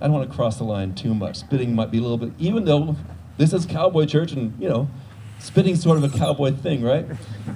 I 0.00 0.04
don't 0.04 0.14
want 0.14 0.30
to 0.30 0.34
cross 0.34 0.56
the 0.56 0.64
line 0.64 0.94
too 0.94 1.14
much. 1.14 1.36
Spitting 1.36 1.74
might 1.74 1.90
be 1.90 1.98
a 1.98 2.02
little 2.02 2.16
bit, 2.16 2.32
even 2.38 2.64
though 2.64 2.96
this 3.36 3.52
is 3.52 3.66
cowboy 3.66 4.06
church, 4.06 4.32
and 4.32 4.54
you 4.60 4.68
know 4.68 4.88
Spitting's 5.40 5.82
sort 5.82 5.96
of 5.96 6.04
a 6.04 6.18
cowboy 6.18 6.52
thing, 6.52 6.82
right? 6.82 7.06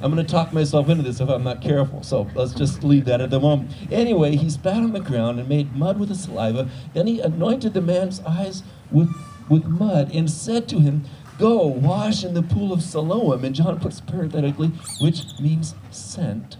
I'm 0.03 0.12
going 0.12 0.17
to 0.17 0.25
talk 0.25 0.53
myself 0.53 0.88
into 0.88 1.03
this 1.03 1.21
if 1.21 1.29
I'm 1.29 1.45
not 1.45 1.61
careful. 1.61 2.03
So 2.03 2.29
let's 2.35 2.55
just 2.55 2.83
leave 2.83 3.05
that 3.05 3.21
at 3.21 3.31
the 3.31 3.38
moment. 3.38 3.73
Anyway, 3.93 4.37
he 4.37 4.49
spat 4.49 4.79
on 4.79 4.93
the 4.93 5.00
ground 5.00 5.38
and 5.38 5.49
made 5.49 5.76
mud 5.76 6.00
with 6.00 6.09
the 6.09 6.14
saliva. 6.14 6.69
Then 6.95 7.07
he 7.07 7.21
anointed 7.21 7.75
the 7.75 7.83
man's 7.83 8.21
eyes 8.21 8.62
with, 8.91 9.14
with 9.50 9.67
mud 9.67 10.11
and 10.14 10.31
said 10.31 10.67
to 10.71 10.81
him, 10.81 11.05
Go, 11.38 11.67
wash 11.67 12.25
in 12.25 12.35
the 12.35 12.43
pool 12.43 12.73
of 12.73 12.81
Siloam. 12.81 13.45
And 13.45 13.55
John 13.55 13.79
puts 13.81 14.00
parenthetically, 14.00 14.69
which 15.00 15.25
means 15.41 15.75
sent. 15.91 16.57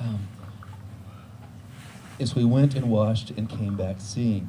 Um, 0.00 0.26
as 2.18 2.34
we 2.34 2.44
went 2.44 2.74
and 2.74 2.90
washed 2.90 3.30
and 3.30 3.48
came 3.48 3.76
back 3.76 3.96
seeing. 3.98 4.48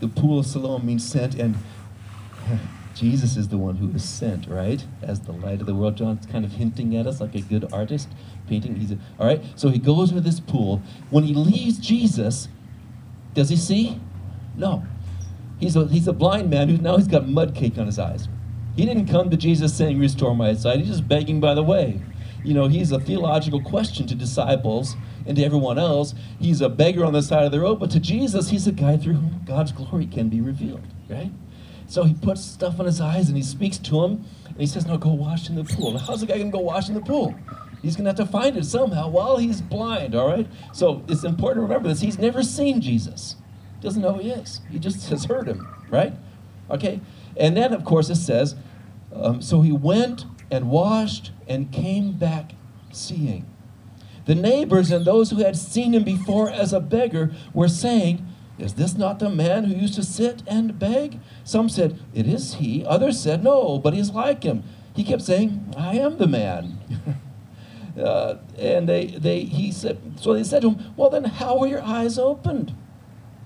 The 0.00 0.08
pool 0.08 0.38
of 0.38 0.46
Siloam 0.46 0.84
means 0.86 1.06
sent, 1.06 1.34
and 1.34 1.56
Jesus 2.96 3.36
is 3.36 3.48
the 3.48 3.58
one 3.58 3.76
who 3.76 3.90
is 3.90 4.02
sent, 4.02 4.46
right? 4.46 4.82
As 5.02 5.20
the 5.20 5.32
light 5.32 5.60
of 5.60 5.66
the 5.66 5.74
world. 5.74 5.96
John's 5.96 6.24
kind 6.24 6.46
of 6.46 6.52
hinting 6.52 6.96
at 6.96 7.06
us 7.06 7.20
like 7.20 7.34
a 7.34 7.42
good 7.42 7.70
artist 7.70 8.08
painting. 8.48 8.76
He's 8.76 8.92
a, 8.92 8.98
all 9.18 9.26
right. 9.26 9.44
So 9.54 9.68
he 9.68 9.78
goes 9.78 10.10
into 10.10 10.22
this 10.22 10.40
pool. 10.40 10.80
When 11.10 11.24
he 11.24 11.34
leaves 11.34 11.78
Jesus, 11.78 12.48
does 13.34 13.50
he 13.50 13.56
see? 13.56 14.00
No. 14.56 14.86
He's 15.60 15.76
a, 15.76 15.86
he's 15.88 16.08
a 16.08 16.14
blind 16.14 16.48
man 16.48 16.70
who 16.70 16.78
now 16.78 16.96
he's 16.96 17.06
got 17.06 17.28
mud 17.28 17.54
caked 17.54 17.78
on 17.78 17.84
his 17.84 17.98
eyes. 17.98 18.28
He 18.76 18.86
didn't 18.86 19.08
come 19.08 19.28
to 19.28 19.36
Jesus 19.36 19.76
saying, 19.76 19.98
Restore 19.98 20.34
my 20.34 20.54
sight. 20.54 20.78
He's 20.78 20.88
just 20.88 21.06
begging 21.06 21.38
by 21.38 21.52
the 21.52 21.62
way. 21.62 22.00
You 22.44 22.54
know, 22.54 22.66
he's 22.68 22.92
a 22.92 23.00
theological 23.00 23.60
question 23.60 24.06
to 24.06 24.14
disciples 24.14 24.96
and 25.26 25.36
to 25.36 25.44
everyone 25.44 25.78
else. 25.78 26.14
He's 26.40 26.62
a 26.62 26.70
beggar 26.70 27.04
on 27.04 27.12
the 27.12 27.22
side 27.22 27.44
of 27.44 27.52
the 27.52 27.60
road, 27.60 27.80
but 27.80 27.90
to 27.90 28.00
Jesus, 28.00 28.48
he's 28.48 28.66
a 28.66 28.72
guy 28.72 28.96
through 28.96 29.14
whom 29.14 29.42
God's 29.44 29.72
glory 29.72 30.06
can 30.06 30.28
be 30.30 30.40
revealed, 30.40 30.86
right? 31.10 31.30
So 31.86 32.04
he 32.04 32.14
puts 32.14 32.44
stuff 32.44 32.80
on 32.80 32.86
his 32.86 33.00
eyes 33.00 33.28
and 33.28 33.36
he 33.36 33.42
speaks 33.42 33.78
to 33.78 34.04
him 34.04 34.24
and 34.46 34.56
he 34.58 34.66
says, 34.66 34.86
No, 34.86 34.98
go 34.98 35.12
wash 35.12 35.48
in 35.48 35.54
the 35.54 35.64
pool. 35.64 35.92
Now, 35.92 35.98
how's 35.98 36.20
the 36.20 36.26
guy 36.26 36.38
going 36.38 36.50
to 36.50 36.56
go 36.56 36.62
wash 36.62 36.88
in 36.88 36.94
the 36.94 37.00
pool? 37.00 37.34
He's 37.82 37.94
going 37.94 38.04
to 38.04 38.10
have 38.10 38.16
to 38.16 38.26
find 38.26 38.56
it 38.56 38.64
somehow 38.64 39.08
while 39.08 39.36
he's 39.36 39.60
blind, 39.60 40.14
all 40.14 40.28
right? 40.28 40.48
So 40.72 41.04
it's 41.08 41.24
important 41.24 41.58
to 41.58 41.62
remember 41.62 41.88
this. 41.88 42.00
He's 42.00 42.18
never 42.18 42.42
seen 42.42 42.80
Jesus, 42.80 43.36
doesn't 43.80 44.02
know 44.02 44.14
who 44.14 44.20
he 44.22 44.30
is. 44.30 44.60
He 44.70 44.78
just 44.78 45.08
has 45.10 45.26
heard 45.26 45.46
him. 45.46 45.68
right? 45.90 46.14
Okay? 46.70 47.00
And 47.36 47.56
then, 47.56 47.72
of 47.72 47.84
course, 47.84 48.10
it 48.10 48.16
says, 48.16 48.56
um, 49.14 49.40
so 49.40 49.60
he 49.60 49.72
went 49.72 50.24
and 50.50 50.70
washed 50.70 51.32
and 51.46 51.70
came 51.70 52.12
back 52.12 52.52
seeing. 52.90 53.46
The 54.24 54.34
neighbors 54.34 54.90
and 54.90 55.04
those 55.04 55.30
who 55.30 55.36
had 55.36 55.56
seen 55.56 55.94
him 55.94 56.02
before 56.02 56.50
as 56.50 56.72
a 56.72 56.80
beggar 56.80 57.32
were 57.54 57.68
saying, 57.68 58.26
Is 58.58 58.74
this 58.74 58.96
not 58.96 59.18
the 59.18 59.28
man 59.28 59.64
who 59.64 59.74
used 59.74 59.94
to 59.94 60.02
sit 60.02 60.42
and 60.46 60.78
beg? 60.78 61.18
Some 61.44 61.68
said, 61.68 61.98
It 62.14 62.26
is 62.26 62.54
he. 62.54 62.84
Others 62.84 63.20
said, 63.20 63.44
No, 63.44 63.78
but 63.78 63.92
he's 63.92 64.10
like 64.10 64.44
him. 64.44 64.64
He 64.94 65.04
kept 65.04 65.22
saying, 65.22 65.74
I 65.76 65.96
am 65.96 66.16
the 66.16 66.26
man. 66.26 66.78
uh, 68.00 68.36
and 68.58 68.88
they, 68.88 69.06
they, 69.06 69.40
he 69.40 69.70
said, 69.70 69.98
so 70.18 70.32
they 70.32 70.42
said 70.42 70.62
to 70.62 70.70
him, 70.70 70.92
Well, 70.96 71.10
then 71.10 71.24
how 71.24 71.58
were 71.58 71.66
your 71.66 71.82
eyes 71.82 72.18
opened? 72.18 72.74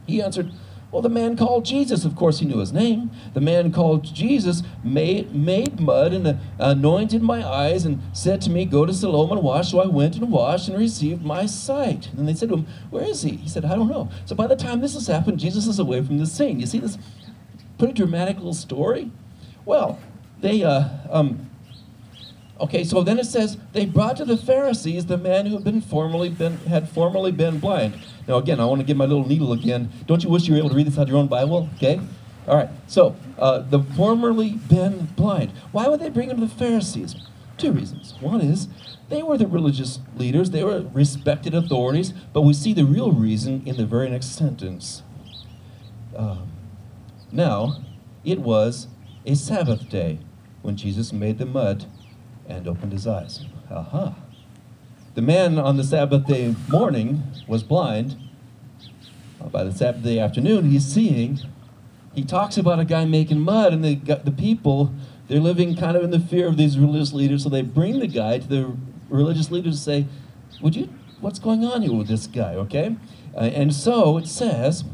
He 0.07 0.23
answered, 0.23 0.53
well, 0.91 1.03
the 1.03 1.09
man 1.09 1.37
called 1.37 1.65
Jesus, 1.65 2.05
of 2.05 2.17
course, 2.17 2.41
he 2.41 2.47
knew 2.47 2.59
his 2.59 2.73
name. 2.73 3.11
The 3.33 3.41
man 3.41 3.73
called 3.73 4.03
Jesus 4.03 4.63
made, 4.83 5.33
made 5.33 5.79
mud 5.79 6.13
and 6.13 6.41
anointed 6.59 7.23
my 7.23 7.47
eyes 7.47 7.85
and 7.85 8.01
said 8.13 8.41
to 8.43 8.51
me, 8.51 8.65
Go 8.65 8.85
to 8.85 8.93
Siloam 8.93 9.31
and 9.31 9.43
wash. 9.43 9.71
So 9.71 9.81
I 9.81 9.87
went 9.87 10.17
and 10.17 10.33
washed 10.33 10.69
and 10.69 10.77
received 10.77 11.25
my 11.25 11.47
sight. 11.47 12.11
And 12.17 12.27
they 12.27 12.35
said 12.35 12.49
to 12.49 12.57
him, 12.57 12.67
Where 12.91 13.05
is 13.05 13.23
he? 13.23 13.37
He 13.37 13.49
said, 13.49 13.65
I 13.65 13.77
don't 13.77 13.89
know. 13.89 14.11
So 14.25 14.35
by 14.35 14.49
the 14.49 14.57
time 14.57 14.81
this 14.81 14.95
has 14.95 15.07
happened, 15.07 15.39
Jesus 15.39 15.69
is 15.69 15.79
away 15.79 16.03
from 16.03 16.19
the 16.19 16.27
scene. 16.27 16.59
You 16.59 16.67
see 16.67 16.81
this 16.81 16.99
pretty 17.79 17.95
dramatic 17.95 18.37
little 18.37 18.53
story? 18.53 19.13
Well, 19.65 20.01
they, 20.41 20.65
uh, 20.65 20.89
um, 21.09 21.51
Okay, 22.61 22.85
so 22.85 23.03
then 23.03 23.19
it 23.19 23.25
says 23.25 23.57
they 23.73 23.87
brought 23.87 24.19
to 24.19 24.27
the 24.27 24.37
Pharisees 24.37 25.07
the 25.07 25.17
man 25.17 25.47
who 25.47 25.55
had 25.55 25.65
been 25.65 25.81
formerly 25.81 26.29
been 26.29 26.59
had 26.59 26.91
formerly 26.91 27.33
been 27.33 27.59
blind. 27.59 27.95
Now 28.29 28.37
again, 28.37 28.61
I 28.61 28.65
want 28.65 28.81
to 28.81 28.87
give 28.87 28.97
my 28.97 29.07
little 29.07 29.27
needle 29.27 29.53
again. 29.53 29.91
Don't 30.07 30.23
you 30.23 30.31
wish 30.31 30.47
you 30.47 30.55
were 30.55 30.59
able 30.59 30.71
to 30.71 30.75
read 30.75 30.87
this 30.87 30.99
out 30.99 31.03
of 31.03 31.09
your 31.09 31.19
own 31.19 31.27
Bible? 31.27 31.69
Okay, 31.77 32.01
all 32.47 32.57
right. 32.57 32.69
So 32.87 33.17
uh, 33.39 33.59
the 33.59 33.81
formerly 33.81 34.53
been 34.53 35.07
blind. 35.17 35.53
Why 35.73 35.89
would 35.89 36.01
they 36.01 36.11
bring 36.11 36.31
him 36.31 36.41
to 36.41 36.47
the 36.47 36.53
Pharisees? 36.53 37.17
Two 37.57 37.73
reasons. 37.73 38.15
One 38.21 38.41
is 38.41 38.69
they 39.09 39.23
were 39.23 39.37
the 39.37 39.47
religious 39.47 39.99
leaders; 40.17 40.51
they 40.51 40.65
were 40.65 40.85
respected 40.93 41.55
authorities. 41.55 42.13
But 42.33 42.43
we 42.43 42.55
see 42.55 42.73
the 42.73 42.85
real 42.85 43.13
reason 43.13 43.63
in 43.67 43.77
the 43.77 43.87
very 43.87 44.09
next 44.09 44.37
sentence. 44.37 45.03
Um, 46.17 46.51
now, 47.33 47.83
it 48.25 48.41
was 48.41 48.89
a 49.25 49.35
Sabbath 49.35 49.89
day 49.89 50.19
when 50.63 50.77
Jesus 50.77 51.13
made 51.13 51.39
the 51.39 51.47
mud 51.47 51.87
and 52.49 52.67
opened 52.67 52.93
his 52.93 53.07
eyes. 53.07 53.45
Aha. 53.71 54.15
The 55.21 55.27
man 55.27 55.59
on 55.59 55.77
the 55.77 55.85
Sabbath 55.85 56.27
day 56.27 56.55
morning 56.71 57.23
was 57.47 57.63
blind. 57.63 58.17
By 59.53 59.65
the 59.65 59.71
Sabbath 59.71 60.03
day 60.03 60.19
afternoon, 60.19 60.71
he's 60.71 60.87
seeing. 60.87 61.41
He 62.15 62.25
talks 62.25 62.57
about 62.57 62.81
a 62.81 62.87
guy 62.87 63.05
making 63.05 63.41
mud, 63.41 63.75
and 63.75 63.85
the, 63.85 63.97
the 63.97 64.31
people, 64.31 64.95
they're 65.29 65.39
living 65.39 65.77
kind 65.77 65.95
of 65.95 66.03
in 66.03 66.11
the 66.11 66.21
fear 66.21 66.47
of 66.49 66.57
these 66.57 66.79
religious 66.79 67.13
leaders, 67.13 67.43
so 67.43 67.51
they 67.51 67.61
bring 67.61 67.99
the 67.99 68.07
guy 68.07 68.39
to 68.39 68.49
the 68.49 68.75
religious 69.11 69.51
leaders 69.51 69.75
and 69.75 70.07
say, 70.07 70.07
Would 70.63 70.75
you, 70.75 70.89
what's 71.21 71.39
going 71.39 71.67
on 71.67 71.83
here 71.83 71.93
with 71.93 72.09
this 72.09 72.27
guy, 72.27 72.55
okay? 72.55 72.97
Uh, 73.37 73.41
and 73.41 73.75
so 73.75 74.17
it 74.17 74.27
says, 74.27 74.85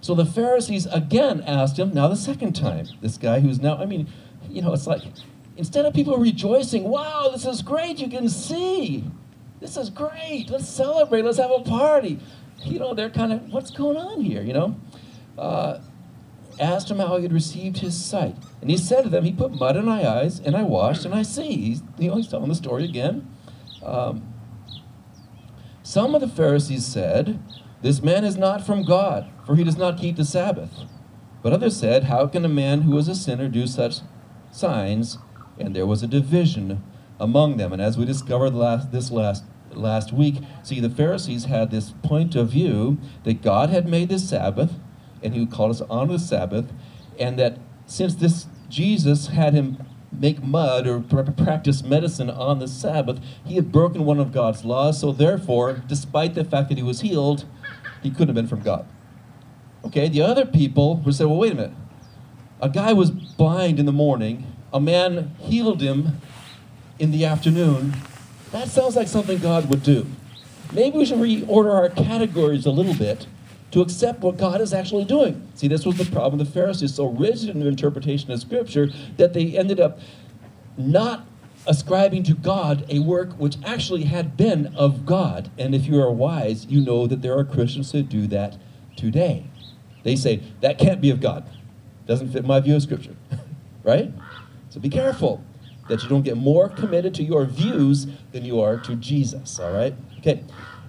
so 0.00 0.14
the 0.14 0.24
Pharisees 0.24 0.86
again 0.86 1.42
asked 1.48 1.80
him, 1.80 1.92
now 1.92 2.06
the 2.06 2.14
second 2.14 2.52
time, 2.52 2.86
this 3.00 3.18
guy 3.18 3.40
who's 3.40 3.58
now, 3.58 3.76
I 3.76 3.86
mean, 3.86 4.06
you 4.48 4.62
know, 4.62 4.72
it's 4.72 4.86
like 4.86 5.02
Instead 5.56 5.84
of 5.84 5.92
people 5.92 6.16
rejoicing, 6.16 6.84
wow, 6.84 7.28
this 7.32 7.44
is 7.44 7.62
great, 7.62 7.98
you 7.98 8.08
can 8.08 8.28
see. 8.28 9.04
This 9.60 9.76
is 9.76 9.90
great. 9.90 10.48
Let's 10.48 10.68
celebrate. 10.68 11.22
Let's 11.22 11.38
have 11.38 11.50
a 11.50 11.60
party. 11.60 12.18
You 12.64 12.78
know, 12.78 12.94
they're 12.94 13.10
kind 13.10 13.32
of, 13.32 13.52
what's 13.52 13.70
going 13.70 13.96
on 13.96 14.22
here, 14.22 14.42
you 14.42 14.52
know? 14.52 14.76
Uh, 15.36 15.80
asked 16.58 16.90
him 16.90 16.98
how 16.98 17.16
he 17.16 17.22
had 17.22 17.32
received 17.32 17.78
his 17.78 18.02
sight. 18.02 18.36
And 18.60 18.70
he 18.70 18.76
said 18.76 19.02
to 19.02 19.08
them, 19.08 19.24
He 19.24 19.32
put 19.32 19.52
mud 19.52 19.76
in 19.76 19.84
my 19.84 20.06
eyes, 20.06 20.40
and 20.40 20.56
I 20.56 20.62
washed, 20.62 21.04
and 21.04 21.14
I 21.14 21.22
see. 21.22 21.56
He's, 21.56 21.82
you 21.98 22.08
know, 22.08 22.16
he's 22.16 22.28
telling 22.28 22.48
the 22.48 22.54
story 22.54 22.84
again. 22.84 23.28
Um, 23.82 24.34
some 25.82 26.14
of 26.14 26.20
the 26.20 26.28
Pharisees 26.28 26.86
said, 26.86 27.38
This 27.82 28.02
man 28.02 28.24
is 28.24 28.36
not 28.36 28.64
from 28.64 28.84
God, 28.84 29.30
for 29.46 29.56
he 29.56 29.64
does 29.64 29.78
not 29.78 29.98
keep 29.98 30.16
the 30.16 30.24
Sabbath. 30.24 30.70
But 31.42 31.52
others 31.52 31.76
said, 31.76 32.04
How 32.04 32.26
can 32.26 32.44
a 32.44 32.48
man 32.48 32.82
who 32.82 32.96
is 32.98 33.08
a 33.08 33.14
sinner 33.14 33.48
do 33.48 33.66
such 33.66 34.00
signs? 34.50 35.18
And 35.60 35.74
there 35.74 35.86
was 35.86 36.02
a 36.02 36.06
division 36.06 36.82
among 37.18 37.56
them. 37.56 37.72
And 37.72 37.82
as 37.82 37.98
we 37.98 38.04
discovered 38.04 38.54
last, 38.54 38.92
this 38.92 39.10
last 39.10 39.44
last 39.72 40.12
week, 40.12 40.36
see 40.64 40.80
the 40.80 40.90
Pharisees 40.90 41.44
had 41.44 41.70
this 41.70 41.92
point 42.02 42.34
of 42.34 42.50
view 42.50 42.98
that 43.22 43.40
God 43.40 43.70
had 43.70 43.88
made 43.88 44.08
the 44.08 44.18
Sabbath, 44.18 44.72
and 45.22 45.34
He 45.34 45.46
called 45.46 45.70
us 45.70 45.80
on 45.82 46.08
the 46.08 46.18
Sabbath, 46.18 46.72
and 47.18 47.38
that 47.38 47.58
since 47.86 48.14
this 48.14 48.46
Jesus 48.70 49.28
had 49.28 49.52
him 49.52 49.84
make 50.12 50.42
mud 50.42 50.86
or 50.86 51.00
practice 51.00 51.82
medicine 51.82 52.30
on 52.30 52.60
the 52.60 52.68
Sabbath, 52.68 53.20
he 53.44 53.56
had 53.56 53.70
broken 53.70 54.04
one 54.04 54.18
of 54.18 54.32
God's 54.32 54.64
laws. 54.64 55.00
So 55.00 55.12
therefore, 55.12 55.82
despite 55.86 56.34
the 56.34 56.44
fact 56.44 56.68
that 56.68 56.78
he 56.78 56.84
was 56.84 57.00
healed, 57.00 57.44
he 58.02 58.10
couldn't 58.10 58.28
have 58.28 58.34
been 58.34 58.46
from 58.46 58.62
God. 58.62 58.86
Okay, 59.84 60.08
the 60.08 60.22
other 60.22 60.46
people 60.46 60.96
would 60.98 61.14
say, 61.14 61.24
well, 61.24 61.38
wait 61.38 61.52
a 61.52 61.56
minute. 61.56 61.72
A 62.60 62.68
guy 62.68 62.92
was 62.92 63.10
blind 63.10 63.78
in 63.78 63.86
the 63.86 63.92
morning 63.92 64.46
a 64.72 64.80
man 64.80 65.34
healed 65.38 65.80
him 65.80 66.20
in 66.98 67.10
the 67.10 67.24
afternoon, 67.24 67.94
that 68.52 68.68
sounds 68.68 68.96
like 68.96 69.08
something 69.08 69.38
God 69.38 69.68
would 69.70 69.82
do. 69.82 70.06
Maybe 70.72 70.98
we 70.98 71.04
should 71.04 71.18
reorder 71.18 71.72
our 71.72 71.88
categories 71.88 72.66
a 72.66 72.70
little 72.70 72.94
bit 72.94 73.26
to 73.72 73.80
accept 73.80 74.20
what 74.20 74.36
God 74.36 74.60
is 74.60 74.72
actually 74.72 75.04
doing. 75.04 75.48
See, 75.54 75.68
this 75.68 75.86
was 75.86 75.96
the 75.96 76.04
problem. 76.04 76.38
The 76.38 76.44
Pharisees 76.44 76.94
so 76.94 77.06
rigid 77.06 77.50
in 77.50 77.60
their 77.60 77.68
interpretation 77.68 78.30
of 78.30 78.40
Scripture 78.40 78.90
that 79.16 79.32
they 79.32 79.56
ended 79.56 79.80
up 79.80 80.00
not 80.76 81.26
ascribing 81.66 82.22
to 82.24 82.34
God 82.34 82.84
a 82.88 82.98
work 83.00 83.32
which 83.34 83.56
actually 83.64 84.04
had 84.04 84.36
been 84.36 84.74
of 84.76 85.06
God. 85.06 85.50
And 85.58 85.74
if 85.74 85.86
you 85.86 86.00
are 86.00 86.10
wise, 86.10 86.66
you 86.66 86.80
know 86.80 87.06
that 87.06 87.22
there 87.22 87.36
are 87.36 87.44
Christians 87.44 87.92
who 87.92 88.02
do 88.02 88.26
that 88.28 88.56
today. 88.96 89.44
They 90.02 90.16
say, 90.16 90.42
that 90.60 90.78
can't 90.78 91.00
be 91.00 91.10
of 91.10 91.20
God. 91.20 91.48
Doesn't 92.06 92.32
fit 92.32 92.44
my 92.44 92.60
view 92.60 92.76
of 92.76 92.82
Scripture. 92.82 93.14
right? 93.84 94.12
So 94.70 94.80
be 94.80 94.88
careful 94.88 95.44
that 95.88 96.02
you 96.02 96.08
don't 96.08 96.22
get 96.22 96.36
more 96.36 96.68
committed 96.68 97.14
to 97.16 97.22
your 97.22 97.44
views 97.44 98.06
than 98.32 98.44
you 98.44 98.60
are 98.60 98.78
to 98.78 98.94
Jesus, 98.96 99.58
all 99.58 99.72
right? 99.72 99.94
Okay. 100.18 100.42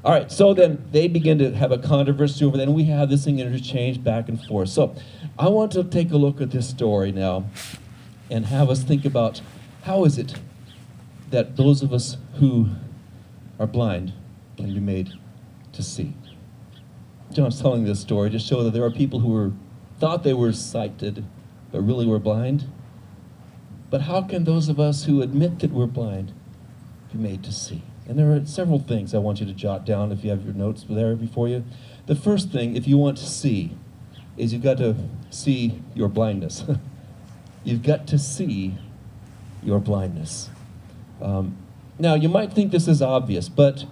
All 0.04 0.12
right, 0.12 0.32
so 0.32 0.54
then 0.54 0.84
they 0.92 1.08
begin 1.08 1.38
to 1.40 1.52
have 1.52 1.72
a 1.72 1.78
controversy 1.78 2.44
over 2.44 2.58
that, 2.58 2.64
and 2.64 2.76
we 2.76 2.86
have 2.86 3.10
this 3.10 3.26
thing 3.26 3.40
interchange 3.40 4.04
back 4.04 4.30
and 4.30 4.44
forth. 4.46 4.70
So 4.70 4.96
I 5.38 5.50
want 5.50 5.72
to 5.74 5.84
take 5.84 6.12
a 6.12 6.18
look 6.18 6.42
at 6.42 6.50
this 6.50 6.68
story 6.68 7.12
now 7.12 7.46
and 8.30 8.46
have 8.48 8.70
us 8.70 8.84
think 8.84 9.06
about 9.06 9.42
how 9.84 10.06
is 10.06 10.18
it 10.18 10.36
that 11.30 11.56
those 11.56 11.84
of 11.84 11.94
us 11.94 12.18
who 12.36 12.70
are 13.60 13.68
blind 13.68 14.14
can 14.58 14.74
be 14.74 14.80
made 14.80 15.12
to 15.74 15.84
see. 15.84 16.14
John's 17.32 17.62
telling 17.62 17.86
this 17.86 18.00
story 18.00 18.30
to 18.32 18.40
show 18.40 18.64
that 18.64 18.72
there 18.72 18.84
are 18.84 18.92
people 18.92 19.20
who 19.20 19.30
were 19.30 19.52
thought 20.00 20.24
they 20.24 20.34
were 20.34 20.52
sighted, 20.52 21.26
but 21.72 21.82
really 21.82 22.08
were 22.08 22.20
blind. 22.20 22.66
But 23.92 24.04
how 24.04 24.22
can 24.24 24.46
those 24.46 24.70
of 24.70 24.80
us 24.80 25.04
who 25.04 25.22
admit 25.22 25.60
that 25.60 25.72
we're 25.72 25.86
blind 25.86 26.32
be 27.12 27.20
made 27.20 27.44
to 27.44 27.52
see? 27.52 27.84
And 28.08 28.18
there 28.18 28.32
are 28.32 28.46
several 28.46 28.80
things 28.80 29.14
I 29.14 29.20
want 29.20 29.42
you 29.42 29.46
to 29.46 29.54
jot 29.54 29.86
down 29.86 30.12
if 30.12 30.24
you 30.24 30.32
have 30.32 30.44
your 30.44 30.54
notes 30.54 30.86
there 30.90 31.16
before 31.16 31.48
you. 31.50 31.64
The 32.08 32.16
first 32.16 32.52
thing, 32.52 32.76
if 32.76 32.88
you 32.88 32.98
want 32.98 33.18
to 33.20 33.26
see, 33.26 33.76
is 34.38 34.54
you've 34.54 34.64
got 34.64 34.78
to 34.78 34.96
see 35.30 35.82
your 35.94 36.08
blindness. 36.08 36.64
you've 37.64 37.84
got 37.84 38.08
to 38.08 38.18
see 38.18 38.78
your 39.62 39.80
blindness. 39.80 40.50
Um, 41.22 41.58
now, 42.00 42.16
you 42.16 42.30
might 42.30 42.54
think 42.54 42.72
this 42.72 42.88
is 42.88 43.02
obvious, 43.02 43.50
but 43.50 43.86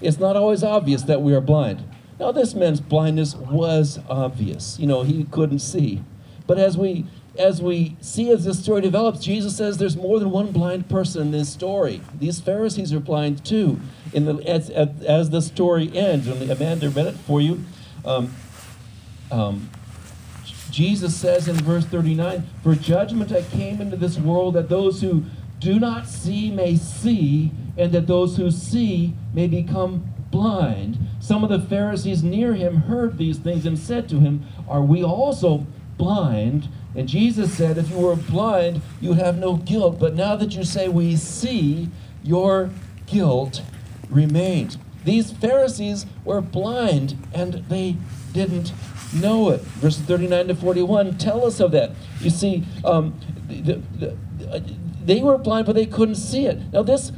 it's 0.00 0.18
not 0.18 0.36
always 0.36 0.64
obvious 0.64 1.02
that 1.02 1.22
we 1.22 1.32
are 1.32 1.40
blind. 1.40 1.84
Now, 2.18 2.32
this 2.32 2.54
man's 2.54 2.80
blindness 2.80 3.36
was 3.36 4.00
obvious. 4.08 4.78
You 4.80 4.88
know, 4.88 5.02
he 5.02 5.24
couldn't 5.24 5.60
see. 5.60 6.02
But 6.46 6.58
as 6.58 6.76
we 6.76 7.06
as 7.38 7.60
we 7.60 7.96
see 8.00 8.30
as 8.30 8.44
this 8.44 8.62
story 8.62 8.80
develops, 8.80 9.20
Jesus 9.20 9.56
says 9.56 9.78
there's 9.78 9.96
more 9.96 10.18
than 10.18 10.30
one 10.30 10.52
blind 10.52 10.88
person 10.88 11.22
in 11.22 11.30
this 11.32 11.52
story. 11.52 12.00
These 12.18 12.40
Pharisees 12.40 12.92
are 12.92 13.00
blind 13.00 13.44
too. 13.44 13.80
In 14.12 14.24
the, 14.26 14.36
as, 14.48 14.70
as, 14.70 14.88
as 15.02 15.30
the 15.30 15.42
story 15.42 15.90
ends, 15.96 16.26
and 16.28 16.50
Amanda 16.50 16.90
read 16.90 17.06
it 17.06 17.16
for 17.16 17.40
you, 17.40 17.64
um, 18.04 18.34
um, 19.30 19.70
Jesus 20.70 21.16
says 21.16 21.48
in 21.48 21.56
verse 21.56 21.84
39 21.84 22.46
For 22.62 22.74
judgment 22.74 23.32
I 23.32 23.42
came 23.42 23.80
into 23.80 23.96
this 23.96 24.18
world 24.18 24.54
that 24.54 24.68
those 24.68 25.00
who 25.00 25.24
do 25.58 25.78
not 25.78 26.06
see 26.06 26.50
may 26.50 26.76
see, 26.76 27.50
and 27.76 27.92
that 27.92 28.06
those 28.06 28.36
who 28.36 28.50
see 28.50 29.14
may 29.32 29.46
become 29.46 30.12
blind. 30.30 30.98
Some 31.20 31.44
of 31.44 31.50
the 31.50 31.60
Pharisees 31.60 32.22
near 32.22 32.54
him 32.54 32.82
heard 32.82 33.18
these 33.18 33.38
things 33.38 33.64
and 33.64 33.78
said 33.78 34.08
to 34.08 34.20
him, 34.20 34.44
Are 34.68 34.82
we 34.82 35.02
also 35.02 35.66
blind? 35.96 36.68
And 36.94 37.08
Jesus 37.08 37.54
said, 37.54 37.78
If 37.78 37.90
you 37.90 37.98
were 37.98 38.16
blind, 38.16 38.82
you 39.00 39.14
have 39.14 39.38
no 39.38 39.56
guilt. 39.56 39.98
But 39.98 40.14
now 40.14 40.36
that 40.36 40.54
you 40.54 40.64
say 40.64 40.88
we 40.88 41.16
see, 41.16 41.88
your 42.22 42.70
guilt 43.06 43.62
remains. 44.08 44.78
These 45.04 45.32
Pharisees 45.32 46.06
were 46.24 46.40
blind 46.40 47.18
and 47.34 47.54
they 47.68 47.96
didn't 48.32 48.72
know 49.12 49.50
it. 49.50 49.60
Verses 49.60 50.02
39 50.02 50.48
to 50.48 50.54
41 50.54 51.18
tell 51.18 51.46
us 51.46 51.60
of 51.60 51.72
that. 51.72 51.92
You 52.20 52.30
see, 52.30 52.64
um, 52.84 53.18
the, 53.48 53.82
the, 53.96 54.16
the, 54.38 54.60
they 55.04 55.20
were 55.20 55.38
blind, 55.38 55.66
but 55.66 55.74
they 55.74 55.86
couldn't 55.86 56.14
see 56.14 56.46
it. 56.46 56.72
Now, 56.72 56.82
this 56.82 57.12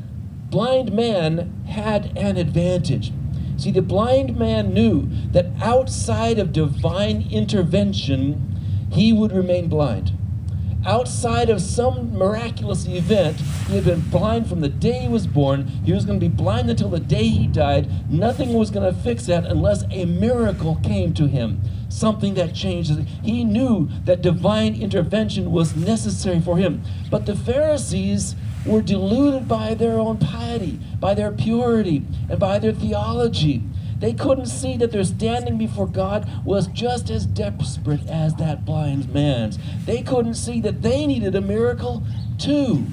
blind 0.50 0.92
man 0.92 1.64
had 1.68 2.16
an 2.16 2.37
advantage. 2.37 3.12
See, 3.56 3.71
the 3.71 3.83
blind 3.83 4.37
man 4.37 4.75
knew 4.75 5.09
that 5.33 5.47
outside 5.62 6.38
of 6.38 6.52
divine 6.52 7.28
intervention, 7.30 8.56
he 8.90 9.12
would 9.12 9.33
remain 9.33 9.69
blind. 9.69 10.12
Outside 10.87 11.50
of 11.50 11.61
some 11.61 12.16
miraculous 12.16 12.87
event, 12.87 13.40
he 13.66 13.75
had 13.75 13.85
been 13.85 14.02
blind 14.02 14.49
from 14.49 14.61
the 14.61 14.69
day 14.69 15.00
he 15.00 15.09
was 15.09 15.26
born. 15.26 15.66
He 15.66 15.93
was 15.93 16.05
going 16.05 16.21
to 16.21 16.28
be 16.28 16.33
blind 16.33 16.71
until 16.71 16.90
the 16.90 17.00
day 17.00 17.26
he 17.26 17.49
died. 17.49 18.09
Nothing 18.09 18.52
was 18.52 18.71
going 18.71 18.95
to 18.95 19.00
fix 19.00 19.26
that 19.26 19.47
unless 19.47 19.83
a 19.90 20.05
miracle 20.05 20.76
came 20.85 21.12
to 21.14 21.26
him, 21.26 21.61
something 21.88 22.35
that 22.35 22.55
changed. 22.55 23.00
He 23.25 23.43
knew 23.43 23.88
that 24.05 24.23
divine 24.23 24.81
intervention 24.81 25.50
was 25.50 25.75
necessary 25.75 26.40
for 26.40 26.57
him. 26.57 26.83
But 27.11 27.26
the 27.26 27.35
Pharisees 27.35 28.37
were 28.64 28.81
deluded 28.81 29.49
by 29.49 29.75
their 29.75 29.99
own 29.99 30.19
piety, 30.19 30.78
by 31.00 31.14
their 31.14 31.33
purity, 31.33 32.05
and 32.28 32.38
by 32.38 32.61
their 32.61 32.73
theology. 32.73 33.64
They 33.99 34.12
couldn't 34.12 34.47
see 34.47 34.76
that 34.76 34.93
their 34.93 35.05
standing 35.05 35.57
before 35.57 35.87
God 35.87 36.29
was 36.45 36.67
just 36.69 37.09
as 37.11 37.25
desperate 37.26 38.07
as 38.09 38.35
that 38.35 38.65
blind 38.65 39.12
man's. 39.12 39.59
They 39.87 40.03
couldn't 40.03 40.35
see 40.35 40.61
that 40.61 40.83
they 40.83 41.07
needed 41.07 41.35
a 41.35 41.41
miracle 41.41 42.03
too. 42.38 42.87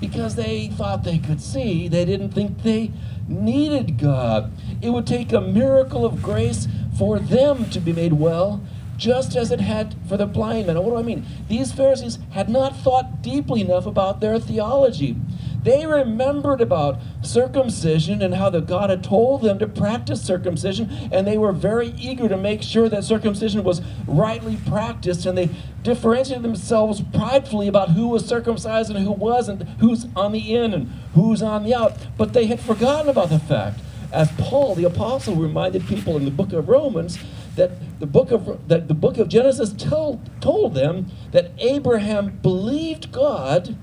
Because 0.00 0.34
they 0.34 0.68
thought 0.68 1.04
they 1.04 1.18
could 1.18 1.40
see, 1.40 1.88
they 1.88 2.04
didn't 2.04 2.30
think 2.30 2.62
they 2.62 2.90
needed 3.28 3.98
God. 3.98 4.52
It 4.82 4.90
would 4.90 5.06
take 5.06 5.32
a 5.32 5.40
miracle 5.40 6.04
of 6.04 6.22
grace 6.22 6.68
for 6.98 7.18
them 7.18 7.70
to 7.70 7.80
be 7.80 7.92
made 7.92 8.14
well, 8.14 8.62
just 8.96 9.34
as 9.34 9.50
it 9.50 9.60
had 9.60 9.94
for 10.08 10.16
the 10.16 10.26
blind 10.26 10.66
man. 10.66 10.82
What 10.82 10.90
do 10.90 10.96
I 10.96 11.02
mean? 11.02 11.24
These 11.48 11.72
Pharisees 11.72 12.18
had 12.30 12.48
not 12.48 12.76
thought 12.76 13.22
deeply 13.22 13.60
enough 13.60 13.86
about 13.86 14.20
their 14.20 14.38
theology. 14.38 15.16
They 15.64 15.86
remembered 15.86 16.60
about 16.60 17.00
circumcision 17.22 18.20
and 18.20 18.34
how 18.34 18.50
the 18.50 18.60
God 18.60 18.90
had 18.90 19.02
told 19.02 19.40
them 19.40 19.58
to 19.58 19.66
practice 19.66 20.22
circumcision, 20.22 20.90
and 21.10 21.26
they 21.26 21.38
were 21.38 21.52
very 21.52 21.94
eager 21.98 22.28
to 22.28 22.36
make 22.36 22.62
sure 22.62 22.90
that 22.90 23.02
circumcision 23.02 23.64
was 23.64 23.80
rightly 24.06 24.58
practiced, 24.66 25.24
and 25.24 25.38
they 25.38 25.48
differentiated 25.82 26.44
themselves 26.44 27.02
pridefully 27.14 27.66
about 27.66 27.90
who 27.90 28.08
was 28.08 28.26
circumcised 28.26 28.90
and 28.90 28.98
who 28.98 29.12
wasn't, 29.12 29.66
who's 29.80 30.06
on 30.14 30.32
the 30.32 30.54
in 30.54 30.74
and 30.74 30.90
who's 31.14 31.42
on 31.42 31.64
the 31.64 31.74
out. 31.74 31.96
But 32.18 32.34
they 32.34 32.44
had 32.44 32.60
forgotten 32.60 33.08
about 33.08 33.30
the 33.30 33.38
fact, 33.38 33.80
as 34.12 34.30
Paul 34.32 34.74
the 34.74 34.84
apostle 34.84 35.34
reminded 35.34 35.86
people 35.86 36.18
in 36.18 36.26
the 36.26 36.30
book 36.30 36.52
of 36.52 36.68
Romans, 36.68 37.18
that 37.56 37.70
the 38.00 38.06
book 38.06 38.30
of 38.30 38.68
that 38.68 38.88
the 38.88 38.94
book 38.94 39.16
of 39.16 39.28
Genesis 39.28 39.72
told 39.72 40.28
told 40.42 40.74
them 40.74 41.06
that 41.32 41.52
Abraham 41.58 42.38
believed 42.42 43.10
God 43.12 43.76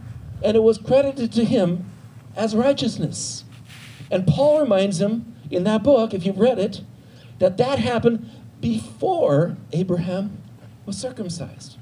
and 0.44 0.56
it 0.56 0.64
was 0.64 0.78
credited 0.78 1.32
to 1.34 1.46
him 1.46 1.90
as 2.36 2.56
righteousness. 2.56 3.44
And 4.10 4.28
Paul 4.28 4.62
reminds 4.62 5.00
him 5.00 5.36
in 5.50 5.64
that 5.66 5.84
book, 5.84 6.14
if 6.14 6.26
you've 6.26 6.40
read 6.40 6.60
it, 6.60 6.82
that 7.40 7.58
that 7.58 7.80
happened 7.80 8.30
before 8.60 9.58
Abraham 9.74 10.42
was 10.86 10.98
circumcised. 10.98 11.78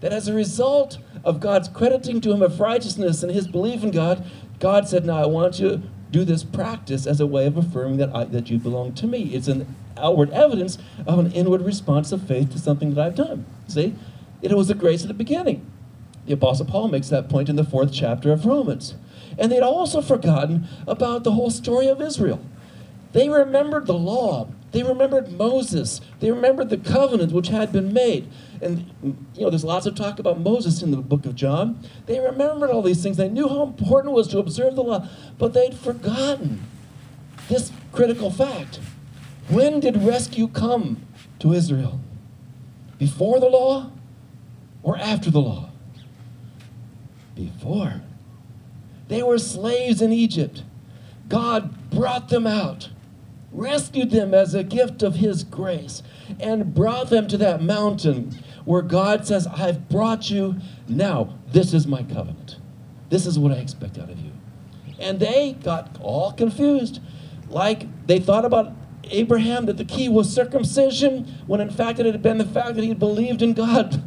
That 0.00 0.12
as 0.12 0.28
a 0.28 0.34
result 0.34 0.98
of 1.24 1.40
God's 1.40 1.68
crediting 1.68 2.20
to 2.22 2.32
him 2.32 2.42
of 2.42 2.60
righteousness 2.60 3.22
and 3.22 3.32
his 3.32 3.48
belief 3.48 3.82
in 3.82 3.90
God, 3.90 4.24
God 4.58 4.88
said, 4.88 5.04
Now 5.04 5.22
I 5.22 5.26
want 5.26 5.58
you 5.58 5.68
to 5.70 5.82
do 6.10 6.24
this 6.24 6.44
practice 6.44 7.06
as 7.06 7.20
a 7.20 7.26
way 7.26 7.46
of 7.46 7.56
affirming 7.56 7.98
that, 7.98 8.14
I, 8.14 8.24
that 8.24 8.50
you 8.50 8.58
belong 8.58 8.94
to 8.94 9.06
me. 9.06 9.34
It's 9.34 9.48
an 9.48 9.74
outward 9.96 10.30
evidence 10.30 10.78
of 11.06 11.18
an 11.18 11.32
inward 11.32 11.62
response 11.62 12.12
of 12.12 12.26
faith 12.26 12.52
to 12.52 12.58
something 12.58 12.94
that 12.94 13.06
I've 13.06 13.14
done. 13.14 13.46
See? 13.68 13.94
It 14.42 14.52
was 14.52 14.70
a 14.70 14.74
grace 14.74 15.02
at 15.02 15.08
the 15.08 15.14
beginning. 15.14 15.70
The 16.26 16.34
Apostle 16.34 16.66
Paul 16.66 16.88
makes 16.88 17.08
that 17.08 17.28
point 17.28 17.48
in 17.48 17.56
the 17.56 17.64
fourth 17.64 17.92
chapter 17.92 18.32
of 18.32 18.44
Romans. 18.44 18.94
And 19.38 19.50
they'd 19.50 19.60
also 19.60 20.00
forgotten 20.00 20.66
about 20.86 21.24
the 21.24 21.32
whole 21.32 21.50
story 21.50 21.88
of 21.88 22.00
Israel. 22.00 22.40
They 23.12 23.28
remembered 23.28 23.86
the 23.86 23.94
law. 23.94 24.48
They 24.72 24.82
remembered 24.82 25.32
Moses. 25.32 26.00
They 26.20 26.30
remembered 26.30 26.68
the 26.68 26.76
covenant 26.76 27.32
which 27.32 27.48
had 27.48 27.72
been 27.72 27.92
made. 27.92 28.28
And, 28.60 28.90
you 29.34 29.42
know, 29.42 29.50
there's 29.50 29.64
lots 29.64 29.86
of 29.86 29.94
talk 29.94 30.18
about 30.18 30.40
Moses 30.40 30.82
in 30.82 30.90
the 30.90 30.98
book 30.98 31.24
of 31.24 31.34
John. 31.34 31.82
They 32.06 32.18
remembered 32.18 32.70
all 32.70 32.82
these 32.82 33.02
things. 33.02 33.16
They 33.16 33.28
knew 33.28 33.48
how 33.48 33.62
important 33.62 34.12
it 34.12 34.16
was 34.16 34.28
to 34.28 34.38
observe 34.38 34.74
the 34.74 34.82
law, 34.82 35.08
but 35.38 35.54
they'd 35.54 35.74
forgotten 35.74 36.64
this 37.48 37.70
critical 37.92 38.30
fact. 38.30 38.80
When 39.48 39.80
did 39.80 40.02
rescue 40.02 40.48
come 40.48 41.06
to 41.38 41.52
Israel? 41.52 42.00
Before 42.98 43.38
the 43.38 43.46
law 43.46 43.92
or 44.82 44.98
after 44.98 45.30
the 45.30 45.40
law? 45.40 45.70
Before. 47.36 48.00
They 49.08 49.22
were 49.22 49.38
slaves 49.38 50.02
in 50.02 50.12
Egypt. 50.12 50.64
God 51.28 51.90
brought 51.90 52.28
them 52.28 52.46
out, 52.46 52.90
rescued 53.52 54.10
them 54.10 54.34
as 54.34 54.54
a 54.54 54.64
gift 54.64 55.02
of 55.02 55.16
His 55.16 55.44
grace, 55.44 56.02
and 56.40 56.74
brought 56.74 57.10
them 57.10 57.28
to 57.28 57.36
that 57.38 57.62
mountain 57.62 58.36
where 58.64 58.82
God 58.82 59.26
says, 59.26 59.46
I've 59.46 59.88
brought 59.88 60.28
you. 60.28 60.56
Now, 60.88 61.38
this 61.52 61.72
is 61.72 61.86
my 61.86 62.02
covenant. 62.02 62.56
This 63.10 63.26
is 63.26 63.38
what 63.38 63.52
I 63.52 63.56
expect 63.56 63.98
out 63.98 64.10
of 64.10 64.18
you. 64.18 64.32
And 64.98 65.20
they 65.20 65.52
got 65.62 65.96
all 66.00 66.32
confused. 66.32 67.00
Like 67.48 67.86
they 68.06 68.18
thought 68.18 68.44
about 68.44 68.72
Abraham 69.04 69.66
that 69.66 69.76
the 69.76 69.84
key 69.84 70.08
was 70.08 70.32
circumcision, 70.32 71.32
when 71.46 71.60
in 71.60 71.70
fact 71.70 72.00
it 72.00 72.06
had 72.06 72.22
been 72.22 72.38
the 72.38 72.44
fact 72.44 72.74
that 72.74 72.82
he 72.82 72.88
had 72.88 72.98
believed 72.98 73.40
in 73.40 73.52
God 73.52 74.02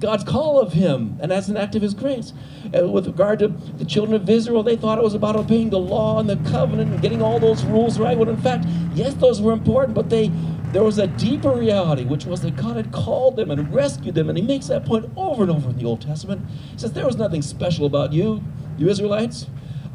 God's 0.00 0.24
call 0.24 0.58
of 0.58 0.72
him, 0.72 1.18
and 1.20 1.32
as 1.32 1.48
an 1.48 1.56
act 1.56 1.74
of 1.74 1.82
his 1.82 1.94
grace. 1.94 2.32
And 2.72 2.92
with 2.92 3.06
regard 3.06 3.38
to 3.38 3.48
the 3.48 3.84
children 3.84 4.14
of 4.20 4.28
Israel, 4.28 4.62
they 4.62 4.76
thought 4.76 4.98
it 4.98 5.04
was 5.04 5.14
about 5.14 5.36
obeying 5.36 5.70
the 5.70 5.78
law 5.78 6.18
and 6.18 6.28
the 6.28 6.36
covenant 6.50 6.92
and 6.92 7.02
getting 7.02 7.22
all 7.22 7.38
those 7.38 7.64
rules 7.64 7.98
right. 7.98 8.16
When 8.16 8.28
in 8.28 8.36
fact, 8.36 8.66
yes, 8.94 9.14
those 9.14 9.40
were 9.40 9.52
important, 9.52 9.94
but 9.94 10.10
they 10.10 10.30
there 10.74 10.82
was 10.82 10.98
a 10.98 11.06
deeper 11.06 11.52
reality, 11.52 12.04
which 12.04 12.26
was 12.26 12.40
that 12.40 12.56
God 12.56 12.74
had 12.74 12.90
called 12.90 13.36
them 13.36 13.52
and 13.52 13.72
rescued 13.72 14.16
them. 14.16 14.28
And 14.28 14.36
he 14.36 14.42
makes 14.42 14.66
that 14.66 14.84
point 14.84 15.08
over 15.16 15.44
and 15.44 15.52
over 15.52 15.70
in 15.70 15.78
the 15.78 15.84
Old 15.84 16.00
Testament. 16.00 16.44
He 16.72 16.78
says, 16.78 16.92
There 16.92 17.06
was 17.06 17.16
nothing 17.16 17.42
special 17.42 17.86
about 17.86 18.12
you, 18.12 18.42
you 18.76 18.88
Israelites. 18.88 19.46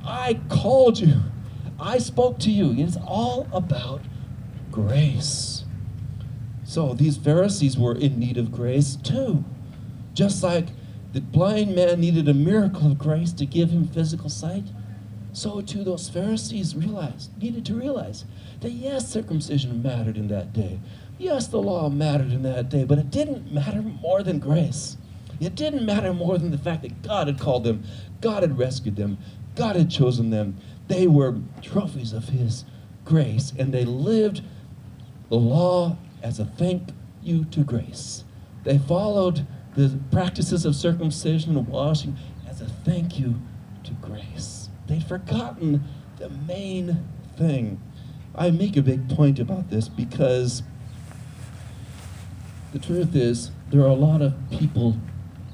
I 0.06 0.40
called 0.48 0.98
you, 1.00 1.16
I 1.80 1.98
spoke 1.98 2.40
to 2.40 2.50
you. 2.50 2.74
It's 2.78 2.98
all 3.06 3.50
about 3.52 4.02
grace. 4.72 5.66
So 6.64 6.94
these 6.94 7.18
Pharisees 7.18 7.78
were 7.78 7.96
in 7.96 8.18
need 8.18 8.38
of 8.38 8.52
grace 8.52 8.96
too. 8.96 9.44
Just 10.14 10.44
like 10.44 10.68
the 11.14 11.22
blind 11.22 11.76
man 11.76 12.00
needed 12.00 12.28
a 12.28 12.34
miracle 12.34 12.92
of 12.92 12.98
grace 12.98 13.32
to 13.34 13.46
give 13.46 13.72
him 13.72 13.88
physical 13.88 14.30
sight, 14.30 14.66
so 15.34 15.62
too 15.62 15.84
those 15.84 16.10
Pharisees 16.10 16.76
realized, 16.76 17.32
needed 17.42 17.66
to 17.66 17.76
realize 17.76 18.26
that 18.62 18.72
yes, 18.72 19.08
circumcision 19.10 19.82
mattered 19.82 20.18
in 20.18 20.28
that 20.28 20.54
day. 20.54 20.80
Yes, 21.18 21.48
the 21.48 21.62
law 21.62 21.90
mattered 21.90 22.32
in 22.32 22.44
that 22.44 22.70
day, 22.70 22.84
but 22.84 22.98
it 22.98 23.12
didn't 23.12 23.52
matter 23.52 23.82
more 23.82 24.24
than 24.24 24.40
grace. 24.40 24.98
It 25.40 25.56
didn't 25.56 25.86
matter 25.86 26.14
more 26.14 26.38
than 26.38 26.52
the 26.52 26.58
fact 26.58 26.82
that 26.82 27.02
God 27.02 27.28
had 27.28 27.40
called 27.40 27.64
them, 27.64 27.84
God 28.22 28.44
had 28.44 28.58
rescued 28.58 28.96
them, 28.96 29.18
God 29.56 29.76
had 29.76 29.90
chosen 29.90 30.30
them. 30.30 30.58
They 30.88 31.08
were 31.08 31.36
trophies 31.62 32.14
of 32.14 32.30
His 32.30 32.66
grace, 33.06 33.54
and 33.58 33.74
they 33.74 33.86
lived 33.86 34.42
the 35.30 35.38
law 35.38 35.98
as 36.22 36.40
a 36.40 36.46
thank 36.46 36.90
you 37.22 37.46
to 37.46 37.64
grace. 37.64 38.24
They 38.64 38.78
followed 38.78 39.46
the 39.76 40.00
practices 40.12 40.66
of 40.66 40.76
circumcision 40.76 41.58
and 41.58 41.68
washing 41.68 42.18
as 42.48 42.62
a 42.62 42.66
thank 42.66 43.20
you 43.20 43.36
to 43.84 43.92
grace. 43.94 44.70
They'd 44.88 45.04
forgotten 45.04 45.84
the 46.18 46.30
main 46.30 47.06
thing. 47.38 47.82
I 48.36 48.52
make 48.52 48.76
a 48.76 48.82
big 48.82 49.10
point 49.10 49.40
about 49.40 49.70
this 49.70 49.88
because 49.88 50.64
the 52.74 52.80
truth 52.80 53.16
is, 53.16 53.52
there 53.70 53.82
are 53.82 53.88
a 53.88 53.94
lot 53.94 54.22
of 54.22 54.34
people 54.52 54.98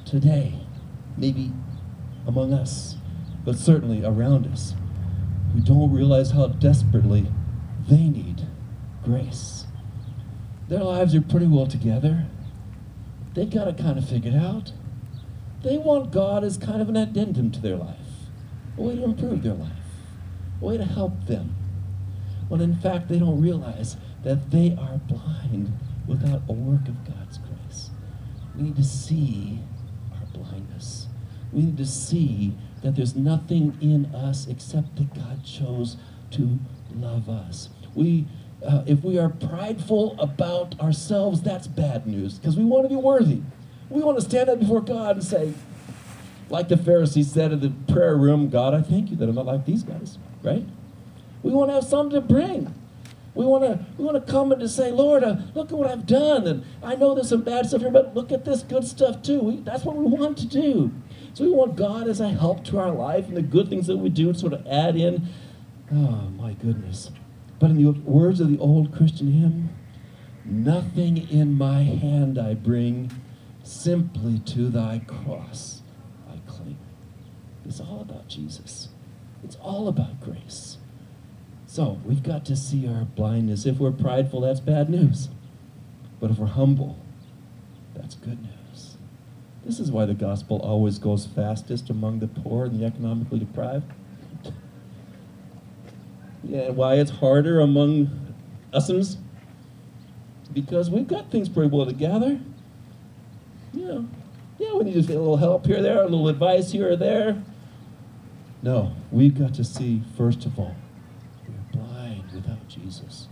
today, 0.06 0.60
maybe 1.18 1.52
among 2.28 2.54
us, 2.54 2.96
but 3.44 3.58
certainly 3.58 4.04
around 4.04 4.48
us, 4.48 4.74
who 5.54 5.62
don't 5.62 5.92
realize 5.92 6.32
how 6.32 6.48
desperately 6.48 7.28
they 7.88 8.10
need 8.10 8.48
grace. 9.04 9.66
Their 10.68 10.84
lives 10.84 11.14
are 11.14 11.22
pretty 11.22 11.48
well 11.48 11.68
together 11.68 12.26
they 13.36 13.46
got 13.46 13.68
it 13.68 13.78
kind 13.78 13.98
of 13.98 14.08
figured 14.08 14.34
out. 14.34 14.72
They 15.62 15.78
want 15.78 16.12
God 16.12 16.44
as 16.44 16.58
kind 16.58 16.82
of 16.82 16.90
an 16.90 16.96
addendum 16.96 17.52
to 17.52 17.60
their 17.60 17.76
life, 17.76 17.98
a 18.78 18.82
way 18.82 18.96
to 18.96 19.04
improve 19.04 19.44
their 19.44 19.54
life, 19.54 19.72
a 20.62 20.66
way 20.66 20.78
to 20.78 20.86
help 20.86 21.26
them. 21.28 21.56
When 22.48 22.62
in 22.62 22.76
fact, 22.76 23.10
they 23.10 23.20
don't 23.20 23.42
realize 23.42 23.98
that 24.24 24.52
they 24.52 24.78
are 24.80 24.98
blind 24.98 25.78
without 26.08 26.44
a 26.48 26.54
work 26.54 26.88
of 26.88 27.04
God's 27.06 27.40
grace. 27.40 27.90
We 28.56 28.64
need 28.64 28.76
to 28.78 28.84
see 28.84 29.60
our 30.14 30.26
blindness. 30.34 31.08
We 31.52 31.64
need 31.64 31.78
to 31.78 31.86
see 31.86 32.54
that 32.84 32.96
there's 32.96 33.16
nothing 33.16 33.78
in 33.82 34.06
us 34.14 34.48
except 34.48 34.96
that 34.96 35.14
God 35.14 35.44
chose 35.44 35.98
to 36.32 36.60
love 36.94 37.28
us. 37.28 37.70
We 37.96 38.28
uh, 38.64 38.84
if 38.86 39.04
we 39.04 39.18
are 39.18 39.30
prideful 39.30 40.20
about 40.20 40.80
ourselves, 40.80 41.42
that's 41.42 41.68
bad 41.68 42.08
news 42.08 42.38
because 42.38 42.56
we 42.56 42.64
want 42.64 42.86
to 42.86 42.90
be 42.90 42.96
worthy. 42.96 43.42
We 43.90 44.02
want 44.02 44.18
to 44.20 44.26
stand 44.26 44.50
up 44.50 44.60
before 44.60 44.82
God 44.82 45.18
and 45.18 45.24
say, 45.24 45.54
like 46.50 46.68
the 46.68 46.78
Pharisees 46.78 47.32
said 47.32 47.52
in 47.52 47.60
the 47.60 47.72
prayer 47.92 48.16
room, 48.16 48.50
God, 48.50 48.74
I 48.74 48.82
thank 48.82 49.10
you 49.10 49.18
that 49.18 49.30
I'm 49.30 49.36
not 49.36 49.46
like 49.46 49.66
these 49.66 49.84
guys, 49.84 50.18
right? 50.44 50.66
We 51.44 51.52
want 51.52 51.70
to 51.70 51.76
have 51.76 51.84
something 51.84 52.20
to 52.20 52.22
bring. 52.22 52.74
We 53.36 53.46
want 53.46 53.64
to 53.66 53.86
we 53.98 54.06
want 54.06 54.26
to 54.26 54.32
come 54.32 54.52
and 54.54 54.62
to 54.62 54.70
say, 54.70 54.92
Lord, 54.92 55.24
uh, 55.24 55.36
look 55.54 55.72
at 55.72 55.78
what 55.78 55.90
I've 55.90 56.08
done, 56.08 56.48
and 56.48 56.64
I 56.82 56.96
know 56.96 57.14
there's 57.14 57.30
some 57.30 57.44
bad 57.44 57.66
stuff 57.66 57.82
here, 57.82 57.92
but 57.92 58.16
look 58.16 58.32
at 58.32 58.46
this 58.46 58.64
good 58.64 58.86
stuff 58.86 59.22
too. 59.22 59.40
We, 59.40 59.58
that's 59.58 59.84
what 59.84 59.98
we 59.98 60.06
want 60.06 60.38
to 60.38 60.48
do. 60.48 60.92
So 61.34 61.44
we 61.44 61.52
want 61.52 61.76
God 61.76 62.08
as 62.08 62.22
a 62.22 62.30
help 62.30 62.64
to 62.66 62.80
our 62.80 62.92
life 62.92 63.28
and 63.28 63.36
the 63.36 63.42
good 63.42 63.70
things 63.70 63.88
that 63.88 63.98
we 63.98 64.08
do 64.08 64.34
sort 64.34 64.54
of 64.54 64.66
add 64.66 64.96
in. 64.96 65.28
Oh 65.92 66.30
my 66.38 66.54
goodness! 66.54 67.12
But 67.60 67.70
in 67.70 67.78
the 67.78 67.92
words 67.92 68.40
of 68.40 68.50
the 68.50 68.58
old 68.60 68.94
Christian 68.94 69.32
hymn, 69.32 69.70
nothing 70.44 71.30
in 71.30 71.58
my 71.58 71.84
hand 71.84 72.38
I 72.38 72.54
bring, 72.54 73.12
simply 73.64 74.40
to 74.40 74.70
Thy 74.70 75.00
cross 75.00 75.82
I 76.30 76.38
cling. 76.50 76.78
It's 77.66 77.80
all 77.80 78.02
about 78.02 78.28
Jesus. 78.28 78.90
It's 79.44 79.56
all 79.58 79.88
about 79.88 80.20
grace. 80.22 80.78
So 81.68 82.00
we've 82.06 82.24
got 82.24 82.46
to 82.46 82.56
see 82.56 82.88
our 82.88 83.06
blindness. 83.06 83.66
If 83.66 83.80
we're 83.80 83.92
prideful, 83.92 84.42
that's 84.42 84.60
bad 84.60 84.90
news. 84.90 85.30
But 86.20 86.32
if 86.32 86.38
we're 86.38 86.48
humble, 86.48 86.98
that's 87.96 88.16
good 88.16 88.42
news. 88.42 88.98
This 89.66 89.80
is 89.80 89.92
why 89.92 90.06
the 90.06 90.14
gospel 90.14 90.60
always 90.60 91.00
goes 91.00 91.26
fastest 91.26 91.90
among 91.90 92.20
the 92.20 92.28
poor 92.28 92.66
and 92.66 92.80
the 92.80 92.86
economically 92.86 93.40
deprived. 93.40 93.92
Yeah, 96.46 96.70
why 96.70 96.96
it's 96.96 97.12
harder 97.12 97.60
among 97.60 98.36
us'ems? 98.72 99.18
Because 100.54 100.90
we've 100.90 101.08
got 101.08 101.32
things 101.32 101.50
pretty 101.50 101.70
well 101.70 101.86
together. 101.86 102.40
Know, 103.74 104.08
yeah, 104.58 104.74
we 104.74 104.86
need 104.86 104.96
a 104.96 105.00
little 105.02 105.38
help 105.38 105.66
here, 105.66 105.82
there, 105.82 106.02
a 106.02 106.04
little 106.04 106.30
advice 106.30 106.72
here 106.72 106.92
or 106.92 106.96
there. 106.96 107.44
No, 108.62 108.94
we've 109.12 109.38
got 109.38 109.54
to 109.56 109.64
see, 109.64 110.02
first 110.18 110.46
of 110.46 110.58
all, 110.58 110.76
we're 111.48 111.82
blind 111.82 112.32
without 112.32 112.68
Jesus. 112.68 113.28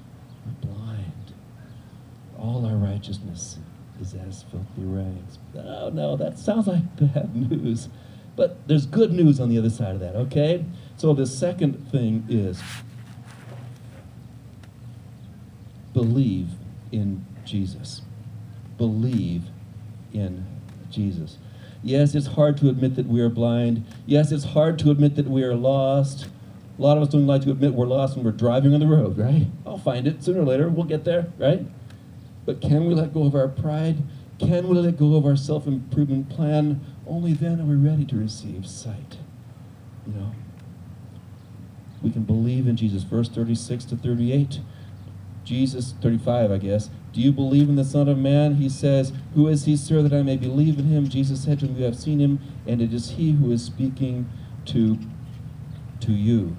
We're 0.45 0.69
blind. 0.69 1.33
All 2.37 2.65
our 2.65 2.75
righteousness 2.75 3.57
is 4.01 4.13
as 4.13 4.43
filthy 4.43 4.83
rags. 4.83 5.39
Oh, 5.55 5.89
no, 5.89 6.17
that 6.17 6.37
sounds 6.37 6.67
like 6.67 6.83
bad 6.97 7.35
news. 7.51 7.89
But 8.35 8.67
there's 8.67 8.85
good 8.85 9.11
news 9.11 9.39
on 9.39 9.49
the 9.49 9.57
other 9.57 9.69
side 9.69 9.93
of 9.93 10.01
that, 10.01 10.15
okay? 10.15 10.65
So 10.97 11.13
the 11.13 11.27
second 11.27 11.89
thing 11.91 12.25
is 12.27 12.61
believe 15.93 16.49
in 16.91 17.25
Jesus. 17.45 18.01
Believe 18.77 19.43
in 20.13 20.45
Jesus. 20.89 21.37
Yes, 21.83 22.15
it's 22.15 22.27
hard 22.27 22.57
to 22.57 22.69
admit 22.69 22.95
that 22.95 23.07
we 23.07 23.19
are 23.21 23.29
blind. 23.29 23.85
Yes, 24.05 24.31
it's 24.31 24.45
hard 24.45 24.79
to 24.79 24.91
admit 24.91 25.15
that 25.15 25.27
we 25.27 25.43
are 25.43 25.55
lost. 25.55 26.27
A 26.79 26.81
lot 26.81 26.97
of 26.97 27.03
us 27.03 27.09
don't 27.09 27.27
like 27.27 27.43
to 27.43 27.51
admit 27.51 27.73
we're 27.73 27.85
lost 27.85 28.15
when 28.15 28.25
we're 28.25 28.31
driving 28.31 28.73
on 28.73 28.79
the 28.79 28.87
road, 28.87 29.17
right? 29.17 29.47
I'll 29.65 29.77
find 29.77 30.07
it 30.07 30.23
sooner 30.23 30.41
or 30.41 30.45
later. 30.45 30.69
We'll 30.69 30.85
get 30.85 31.03
there, 31.03 31.27
right? 31.37 31.65
But 32.45 32.61
can 32.61 32.85
we 32.85 32.95
let 32.95 33.13
go 33.13 33.25
of 33.25 33.35
our 33.35 33.47
pride? 33.47 33.97
Can 34.39 34.67
we 34.67 34.77
let 34.77 34.97
go 34.97 35.15
of 35.15 35.25
our 35.25 35.35
self 35.35 35.67
improvement 35.67 36.29
plan? 36.29 36.81
Only 37.05 37.33
then 37.33 37.59
are 37.59 37.65
we 37.65 37.75
ready 37.75 38.05
to 38.05 38.15
receive 38.15 38.65
sight. 38.65 39.17
You 40.07 40.13
know? 40.13 40.31
We 42.01 42.11
can 42.11 42.23
believe 42.23 42.67
in 42.67 42.75
Jesus. 42.75 43.03
Verse 43.03 43.29
36 43.29 43.85
to 43.85 43.95
38. 43.95 44.59
Jesus, 45.43 45.93
35, 46.01 46.51
I 46.51 46.57
guess. 46.57 46.89
Do 47.11 47.21
you 47.21 47.31
believe 47.31 47.69
in 47.69 47.75
the 47.75 47.85
Son 47.85 48.07
of 48.07 48.17
Man? 48.17 48.55
He 48.55 48.69
says, 48.69 49.13
Who 49.35 49.47
is 49.47 49.65
he, 49.65 49.75
sir, 49.77 50.01
that 50.01 50.13
I 50.13 50.23
may 50.23 50.37
believe 50.37 50.79
in 50.79 50.85
him? 50.85 51.07
Jesus 51.07 51.43
said 51.43 51.59
to 51.59 51.67
him, 51.67 51.77
You 51.77 51.85
have 51.85 51.97
seen 51.97 52.19
him, 52.19 52.39
and 52.65 52.81
it 52.81 52.93
is 52.93 53.11
he 53.11 53.33
who 53.33 53.51
is 53.51 53.63
speaking 53.63 54.29
to, 54.65 54.97
to 55.99 56.11
you 56.11 56.55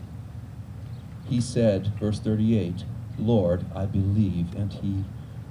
he 1.29 1.41
said, 1.41 1.93
verse 1.99 2.19
38, 2.21 2.85
Lord, 3.19 3.65
I 3.75 3.87
believe, 3.87 4.55
and 4.55 4.73
he 4.73 5.05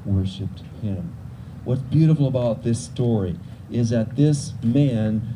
worshiped 0.06 0.62
him. 0.82 1.16
What's 1.64 1.82
beautiful 1.82 2.28
about 2.28 2.64
this 2.64 2.84
story 2.84 3.40
is 3.72 3.90
that 3.90 4.16
this 4.16 4.54
man 4.62 5.34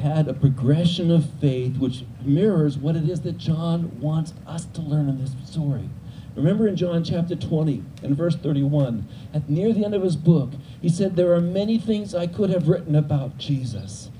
had 0.00 0.28
a 0.28 0.34
progression 0.34 1.10
of 1.10 1.28
faith 1.40 1.78
which 1.78 2.04
mirrors 2.22 2.76
what 2.78 2.96
it 2.96 3.08
is 3.08 3.22
that 3.22 3.38
John 3.38 3.98
wants 4.00 4.34
us 4.46 4.66
to 4.66 4.80
learn 4.80 5.08
in 5.08 5.18
this 5.18 5.34
story. 5.44 5.88
Remember 6.36 6.68
in 6.68 6.76
John 6.76 7.04
chapter 7.04 7.34
20 7.34 7.82
and 8.02 8.16
verse 8.16 8.36
31, 8.36 9.06
at 9.34 9.48
near 9.48 9.72
the 9.72 9.84
end 9.84 9.94
of 9.94 10.02
his 10.02 10.16
book, 10.16 10.50
he 10.80 10.88
said, 10.88 11.16
There 11.16 11.34
are 11.34 11.40
many 11.40 11.78
things 11.78 12.14
I 12.14 12.26
could 12.26 12.50
have 12.50 12.68
written 12.68 12.94
about 12.94 13.38
Jesus 13.38 14.10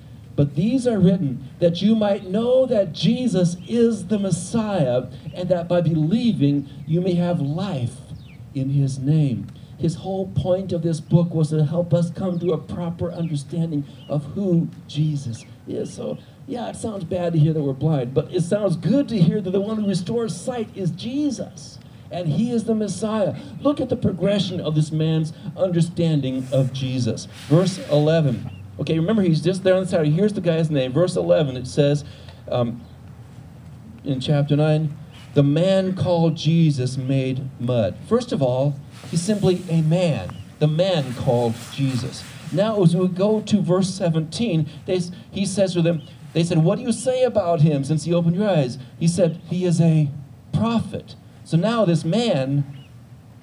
but 0.40 0.54
these 0.54 0.86
are 0.86 0.98
written 0.98 1.50
that 1.58 1.82
you 1.82 1.94
might 1.94 2.24
know 2.24 2.64
that 2.64 2.94
Jesus 2.94 3.58
is 3.68 4.06
the 4.06 4.18
Messiah, 4.18 5.08
and 5.34 5.50
that 5.50 5.68
by 5.68 5.82
believing 5.82 6.66
you 6.86 7.02
may 7.02 7.12
have 7.12 7.42
life 7.42 7.96
in 8.54 8.70
his 8.70 8.98
name. 8.98 9.48
His 9.76 9.96
whole 9.96 10.28
point 10.28 10.72
of 10.72 10.80
this 10.80 10.98
book 10.98 11.34
was 11.34 11.50
to 11.50 11.66
help 11.66 11.92
us 11.92 12.10
come 12.10 12.38
to 12.38 12.52
a 12.52 12.58
proper 12.58 13.12
understanding 13.12 13.84
of 14.08 14.24
who 14.32 14.68
Jesus 14.88 15.44
is. 15.68 15.92
So, 15.92 16.16
yeah, 16.46 16.70
it 16.70 16.76
sounds 16.76 17.04
bad 17.04 17.34
to 17.34 17.38
hear 17.38 17.52
that 17.52 17.62
we're 17.62 17.74
blind, 17.74 18.14
but 18.14 18.32
it 18.32 18.40
sounds 18.40 18.76
good 18.76 19.10
to 19.10 19.18
hear 19.18 19.42
that 19.42 19.50
the 19.50 19.60
one 19.60 19.76
who 19.76 19.88
restores 19.88 20.34
sight 20.34 20.74
is 20.74 20.90
Jesus 20.90 21.78
and 22.10 22.28
he 22.28 22.50
is 22.50 22.64
the 22.64 22.74
Messiah. 22.74 23.36
Look 23.60 23.80
at 23.80 23.88
the 23.88 23.96
progression 23.96 24.60
of 24.60 24.74
this 24.74 24.90
man's 24.90 25.32
understanding 25.56 26.46
of 26.52 26.72
Jesus. 26.72 27.26
Verse 27.48 27.78
11 27.90 28.50
Okay, 28.80 28.98
remember, 28.98 29.20
he's 29.20 29.42
just 29.42 29.62
there 29.62 29.74
on 29.74 29.82
the 29.82 29.88
side. 29.88 30.06
Here's 30.06 30.32
the 30.32 30.40
guy's 30.40 30.70
name. 30.70 30.92
Verse 30.94 31.14
11, 31.14 31.58
it 31.58 31.66
says 31.66 32.02
um, 32.50 32.80
in 34.04 34.20
chapter 34.20 34.56
9, 34.56 34.96
the 35.34 35.42
man 35.42 35.94
called 35.94 36.36
Jesus 36.36 36.96
made 36.96 37.48
mud. 37.60 37.94
First 38.08 38.32
of 38.32 38.40
all, 38.40 38.74
he's 39.10 39.22
simply 39.22 39.62
a 39.68 39.82
man. 39.82 40.34
The 40.60 40.66
man 40.66 41.12
called 41.14 41.54
Jesus. 41.72 42.24
Now, 42.52 42.82
as 42.82 42.96
we 42.96 43.06
go 43.06 43.42
to 43.42 43.60
verse 43.60 43.92
17, 43.94 44.68
they, 44.86 45.00
he 45.30 45.44
says 45.44 45.74
to 45.74 45.82
them, 45.82 46.02
they 46.32 46.42
said, 46.42 46.58
What 46.58 46.78
do 46.78 46.84
you 46.84 46.92
say 46.92 47.22
about 47.22 47.60
him 47.60 47.84
since 47.84 48.04
he 48.04 48.14
opened 48.14 48.36
your 48.36 48.48
eyes? 48.48 48.78
He 48.98 49.08
said, 49.08 49.40
He 49.48 49.64
is 49.64 49.80
a 49.80 50.08
prophet. 50.52 51.16
So 51.50 51.56
now 51.56 51.84
this 51.84 52.04
man 52.04 52.86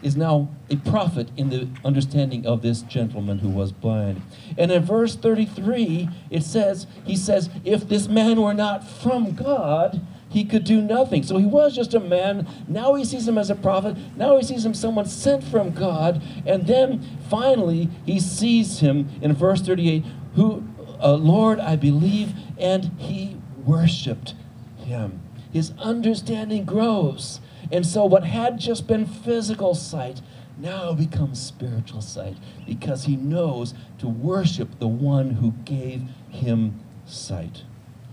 is 0.01 0.15
now 0.15 0.47
a 0.69 0.77
prophet 0.77 1.29
in 1.35 1.49
the 1.49 1.67
understanding 1.83 2.45
of 2.45 2.61
this 2.61 2.81
gentleman 2.81 3.39
who 3.39 3.49
was 3.49 3.73
blind. 3.73 4.21
And 4.57 4.71
in 4.71 4.81
verse 4.85 5.17
33, 5.17 6.07
it 6.29 6.43
says, 6.43 6.87
He 7.03 7.17
says, 7.17 7.49
if 7.65 7.89
this 7.89 8.07
man 8.07 8.41
were 8.41 8.53
not 8.53 8.87
from 8.87 9.33
God, 9.33 9.99
he 10.29 10.45
could 10.45 10.63
do 10.63 10.81
nothing. 10.81 11.21
So 11.21 11.37
he 11.37 11.45
was 11.45 11.75
just 11.75 11.93
a 11.93 11.99
man. 11.99 12.47
Now 12.65 12.93
he 12.93 13.03
sees 13.03 13.27
him 13.27 13.37
as 13.37 13.49
a 13.49 13.55
prophet. 13.55 13.97
Now 14.15 14.37
he 14.37 14.43
sees 14.43 14.65
him 14.65 14.73
someone 14.73 15.07
sent 15.07 15.43
from 15.43 15.71
God. 15.71 16.23
And 16.45 16.65
then 16.65 17.05
finally 17.29 17.89
he 18.05 18.21
sees 18.21 18.79
him 18.79 19.09
in 19.21 19.33
verse 19.33 19.59
38, 19.59 20.05
who, 20.35 20.65
uh, 21.03 21.15
Lord, 21.15 21.59
I 21.59 21.75
believe, 21.75 22.31
and 22.57 22.85
he 22.97 23.35
worshiped 23.65 24.33
him. 24.77 25.19
His 25.51 25.73
understanding 25.77 26.63
grows. 26.63 27.41
And 27.71 27.85
so, 27.85 28.05
what 28.05 28.23
had 28.23 28.59
just 28.59 28.87
been 28.87 29.05
physical 29.05 29.75
sight 29.75 30.21
now 30.57 30.93
becomes 30.93 31.41
spiritual 31.41 32.01
sight 32.01 32.37
because 32.65 33.05
he 33.05 33.15
knows 33.15 33.73
to 33.99 34.07
worship 34.07 34.79
the 34.79 34.87
one 34.87 35.31
who 35.31 35.51
gave 35.65 36.03
him 36.29 36.79
sight. 37.05 37.63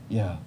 Yeah, 0.09 0.39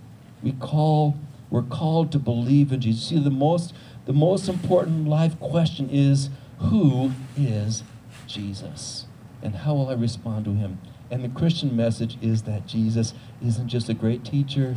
we 0.43 0.51
call, 0.53 1.17
we're 1.49 1.63
called 1.63 2.11
to 2.11 2.19
believe 2.19 2.71
in 2.71 2.81
Jesus. 2.81 3.07
See, 3.07 3.19
the 3.19 3.29
most, 3.29 3.73
the 4.05 4.13
most 4.13 4.47
important 4.47 5.07
life 5.07 5.39
question 5.39 5.89
is 5.89 6.29
who 6.59 7.11
is 7.35 7.83
Jesus? 8.27 9.05
And 9.41 9.55
how 9.55 9.73
will 9.73 9.89
I 9.89 9.93
respond 9.93 10.45
to 10.45 10.53
him? 10.53 10.79
And 11.09 11.23
the 11.23 11.29
Christian 11.29 11.75
message 11.75 12.17
is 12.21 12.43
that 12.43 12.67
Jesus 12.67 13.13
isn't 13.43 13.69
just 13.69 13.87
a 13.87 13.93
great 13.93 14.25
teacher, 14.25 14.75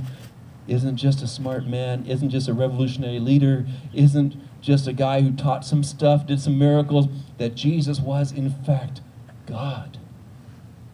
isn't 0.70 0.96
just 0.96 1.20
a 1.20 1.26
smart 1.26 1.66
man, 1.66 2.06
isn't 2.06 2.30
just 2.30 2.48
a 2.48 2.54
revolutionary 2.54 3.18
leader, 3.18 3.66
isn't 3.92 4.36
just 4.60 4.86
a 4.86 4.92
guy 4.92 5.20
who 5.20 5.32
taught 5.32 5.64
some 5.64 5.82
stuff, 5.82 6.26
did 6.26 6.40
some 6.40 6.58
miracles, 6.58 7.08
that 7.38 7.56
Jesus 7.56 7.98
was, 7.98 8.30
in 8.30 8.50
fact, 8.50 9.00
God 9.46 9.98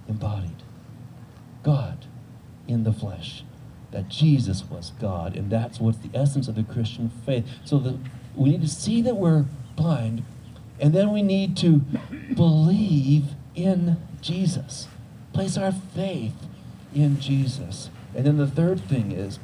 embodied. 0.08 0.62
God 1.62 2.06
in 2.66 2.84
the 2.84 2.92
flesh. 2.92 3.44
That 3.90 4.08
Jesus 4.08 4.64
was 4.64 4.92
God. 4.98 5.36
And 5.36 5.50
that's 5.50 5.78
what's 5.78 5.98
the 5.98 6.10
essence 6.14 6.48
of 6.48 6.54
the 6.54 6.62
Christian 6.62 7.10
faith. 7.26 7.46
So 7.64 7.78
the, 7.78 7.98
we 8.34 8.50
need 8.50 8.62
to 8.62 8.68
see 8.68 9.02
that 9.02 9.16
we're 9.16 9.44
blind, 9.76 10.24
and 10.80 10.94
then 10.94 11.12
we 11.12 11.22
need 11.22 11.56
to 11.58 11.82
believe 12.34 13.26
in 13.54 13.98
Jesus. 14.22 14.88
Place 15.34 15.58
our 15.58 15.72
faith 15.72 16.34
in 16.94 17.20
Jesus. 17.20 17.90
And 18.14 18.24
then 18.24 18.38
the 18.38 18.46
third 18.46 18.80
thing 18.80 19.12
is 19.12 19.38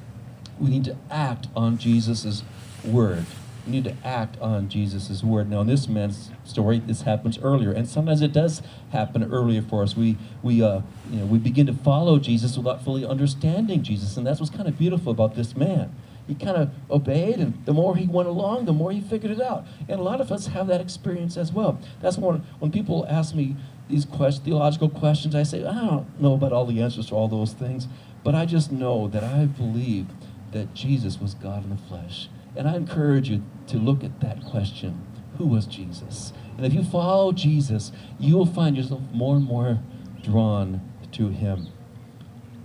we 0.60 0.70
need 0.70 0.84
to 0.84 0.96
act 1.10 1.48
on 1.54 1.78
Jesus' 1.78 2.42
word. 2.84 3.26
We 3.66 3.72
need 3.72 3.84
to 3.84 3.96
act 4.04 4.40
on 4.40 4.68
Jesus' 4.68 5.22
word. 5.22 5.48
Now, 5.48 5.60
in 5.60 5.68
this 5.68 5.88
man's 5.88 6.30
story, 6.44 6.80
this 6.80 7.02
happens 7.02 7.38
earlier, 7.38 7.70
and 7.70 7.88
sometimes 7.88 8.20
it 8.20 8.32
does 8.32 8.60
happen 8.90 9.22
earlier 9.32 9.62
for 9.62 9.82
us. 9.82 9.96
We 9.96 10.18
we 10.42 10.62
uh, 10.62 10.80
you 11.10 11.20
know 11.20 11.26
we 11.26 11.38
begin 11.38 11.66
to 11.66 11.72
follow 11.72 12.18
Jesus 12.18 12.56
without 12.56 12.84
fully 12.84 13.06
understanding 13.06 13.82
Jesus, 13.82 14.16
and 14.16 14.26
that's 14.26 14.40
what's 14.40 14.50
kind 14.50 14.68
of 14.68 14.78
beautiful 14.78 15.12
about 15.12 15.36
this 15.36 15.56
man. 15.56 15.94
He 16.26 16.34
kind 16.34 16.56
of 16.56 16.70
obeyed, 16.90 17.36
and 17.36 17.64
the 17.64 17.72
more 17.72 17.96
he 17.96 18.06
went 18.06 18.28
along, 18.28 18.64
the 18.64 18.72
more 18.72 18.92
he 18.92 19.00
figured 19.00 19.32
it 19.32 19.40
out. 19.40 19.64
And 19.88 20.00
a 20.00 20.02
lot 20.02 20.20
of 20.20 20.30
us 20.30 20.48
have 20.48 20.68
that 20.68 20.80
experience 20.80 21.36
as 21.36 21.52
well. 21.52 21.78
That's 22.00 22.18
when 22.18 22.38
when 22.58 22.72
people 22.72 23.06
ask 23.08 23.34
me 23.34 23.56
these 23.88 24.04
theological 24.06 24.88
questions, 24.88 25.34
I 25.34 25.42
say 25.42 25.64
I 25.64 25.74
don't 25.74 26.20
know 26.20 26.34
about 26.34 26.52
all 26.52 26.64
the 26.64 26.80
answers 26.80 27.06
to 27.08 27.14
all 27.14 27.28
those 27.28 27.52
things, 27.52 27.86
but 28.24 28.34
I 28.34 28.46
just 28.46 28.72
know 28.72 29.08
that 29.08 29.22
I 29.22 29.46
believe 29.46 30.06
that 30.52 30.74
Jesus 30.74 31.20
was 31.20 31.34
God 31.34 31.64
in 31.64 31.70
the 31.70 31.76
flesh. 31.76 32.28
And 32.54 32.68
I 32.68 32.76
encourage 32.76 33.28
you 33.28 33.42
to 33.68 33.78
look 33.78 34.04
at 34.04 34.20
that 34.20 34.44
question 34.44 35.06
Who 35.38 35.46
was 35.46 35.66
Jesus? 35.66 36.32
And 36.56 36.66
if 36.66 36.72
you 36.72 36.84
follow 36.84 37.32
Jesus, 37.32 37.92
you 38.18 38.36
will 38.36 38.46
find 38.46 38.76
yourself 38.76 39.00
more 39.12 39.36
and 39.36 39.44
more 39.44 39.80
drawn 40.22 40.80
to 41.12 41.28
him. 41.28 41.68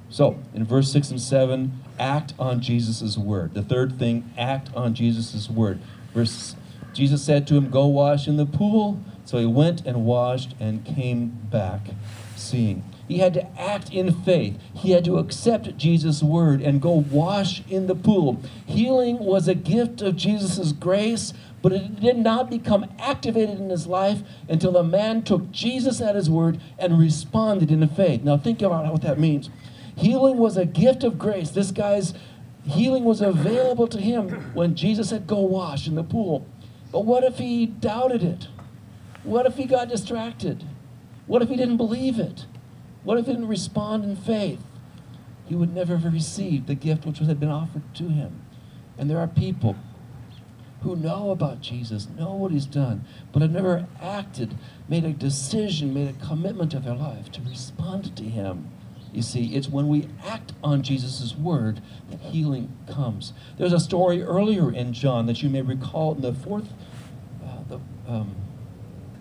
So, 0.10 0.40
in 0.54 0.66
verse 0.66 0.92
6 0.92 1.12
and 1.12 1.22
7, 1.22 1.84
act 2.00 2.34
on 2.40 2.62
Jesus' 2.62 3.18
word. 3.18 3.54
The 3.54 3.64
third 3.64 4.00
thing, 4.00 4.32
act 4.38 4.70
on 4.74 4.94
Jesus' 4.94 5.50
word. 5.50 5.80
Verse 6.14 6.56
Jesus 6.94 7.24
said 7.24 7.46
to 7.48 7.56
him, 7.56 7.70
Go 7.70 7.86
wash 7.86 8.28
in 8.28 8.38
the 8.38 8.46
pool. 8.46 9.00
So 9.24 9.38
he 9.38 9.46
went 9.46 9.86
and 9.86 10.06
washed 10.06 10.56
and 10.60 10.86
came 10.86 11.28
back 11.52 11.82
seeing. 12.36 12.84
He 13.08 13.20
had 13.20 13.34
to 13.36 13.60
act 13.60 13.92
in 13.92 14.12
faith. 14.12 14.58
He 14.74 14.92
had 14.92 15.06
to 15.06 15.18
accept 15.18 15.78
Jesus' 15.78 16.22
word 16.22 16.62
and 16.62 16.82
go 16.82 16.92
wash 16.92 17.64
in 17.70 17.88
the 17.88 17.96
pool. 17.96 18.42
Healing 18.66 19.20
was 19.20 19.48
a 19.48 19.56
gift 19.56 20.02
of 20.02 20.18
Jesus' 20.18 20.74
grace, 20.74 21.34
but 21.62 21.72
it 21.72 22.02
did 22.02 22.18
not 22.18 22.50
become 22.50 22.86
activated 23.00 23.60
in 23.60 23.70
his 23.70 23.88
life 23.88 24.24
until 24.50 24.74
the 24.74 24.84
man 24.84 25.24
took 25.24 25.52
Jesus 25.52 26.02
at 26.02 26.16
his 26.16 26.30
word 26.30 26.60
and 26.78 27.00
responded 27.00 27.72
in 27.72 27.88
faith. 27.88 28.24
Now, 28.24 28.38
think 28.38 28.62
about 28.62 28.92
what 28.92 29.02
that 29.04 29.20
means. 29.20 29.50
Healing 29.96 30.38
was 30.38 30.58
a 30.58 30.66
gift 30.66 31.04
of 31.04 31.18
grace. 31.18 31.50
This 31.52 31.72
guy's 31.72 32.14
healing 32.66 33.06
was 33.06 33.22
available 33.22 33.88
to 33.88 34.00
him 34.00 34.30
when 34.54 34.76
Jesus 34.76 35.10
said, 35.10 35.28
Go 35.28 35.40
wash 35.40 35.88
in 35.88 35.96
the 35.96 36.04
pool. 36.04 36.46
But 36.92 37.06
what 37.06 37.24
if 37.24 37.38
he 37.38 37.66
doubted 37.66 38.22
it? 38.22 38.48
What 39.24 39.46
if 39.46 39.56
he 39.56 39.66
got 39.66 39.90
distracted? 39.90 40.64
What 41.26 41.42
if 41.42 41.50
he 41.50 41.56
didn't 41.56 41.78
believe 41.78 42.20
it? 42.20 42.46
What 43.08 43.18
if 43.18 43.26
he 43.26 43.32
didn't 43.32 43.48
respond 43.48 44.04
in 44.04 44.18
faith? 44.18 44.60
He 45.46 45.56
would 45.56 45.74
never 45.74 45.96
have 45.96 46.12
received 46.12 46.68
the 46.68 46.76
gift 46.76 47.06
which 47.06 47.20
had 47.20 47.40
been 47.40 47.48
offered 47.48 47.96
to 47.96 48.10
him. 48.10 48.42
And 48.98 49.10
there 49.10 49.20
are 49.20 49.28
people 49.28 49.78
who 50.82 50.98
know 50.98 51.32
about 51.32 51.62
Jesus, 51.62 52.10
know 52.20 52.34
what 52.34 52.52
he's 52.52 52.66
done, 52.66 53.06
but 53.32 53.42
have 53.42 53.52
never 53.52 53.88
acted, 54.02 54.56
made 54.90 55.06
a 55.06 55.14
decision, 55.14 55.94
made 55.94 56.10
a 56.10 56.26
commitment 56.26 56.74
of 56.74 56.84
their 56.84 56.98
life 56.98 57.32
to 57.32 57.42
respond 57.44 58.14
to 58.18 58.24
him. 58.24 58.72
You 59.14 59.22
see, 59.22 59.56
it's 59.56 59.70
when 59.70 59.88
we 59.88 60.10
act 60.26 60.52
on 60.62 60.82
Jesus' 60.82 61.34
word 61.34 61.82
that 62.10 62.20
healing 62.20 62.76
comes. 62.92 63.32
There's 63.58 63.72
a 63.72 63.80
story 63.80 64.22
earlier 64.22 64.70
in 64.70 64.92
John 64.92 65.28
that 65.28 65.42
you 65.42 65.48
may 65.50 65.62
recall 65.62 66.14
in 66.16 66.20
the 66.20 66.34
fourth, 66.34 66.74
uh, 67.42 67.64
the, 67.70 67.80
um, 68.06 68.36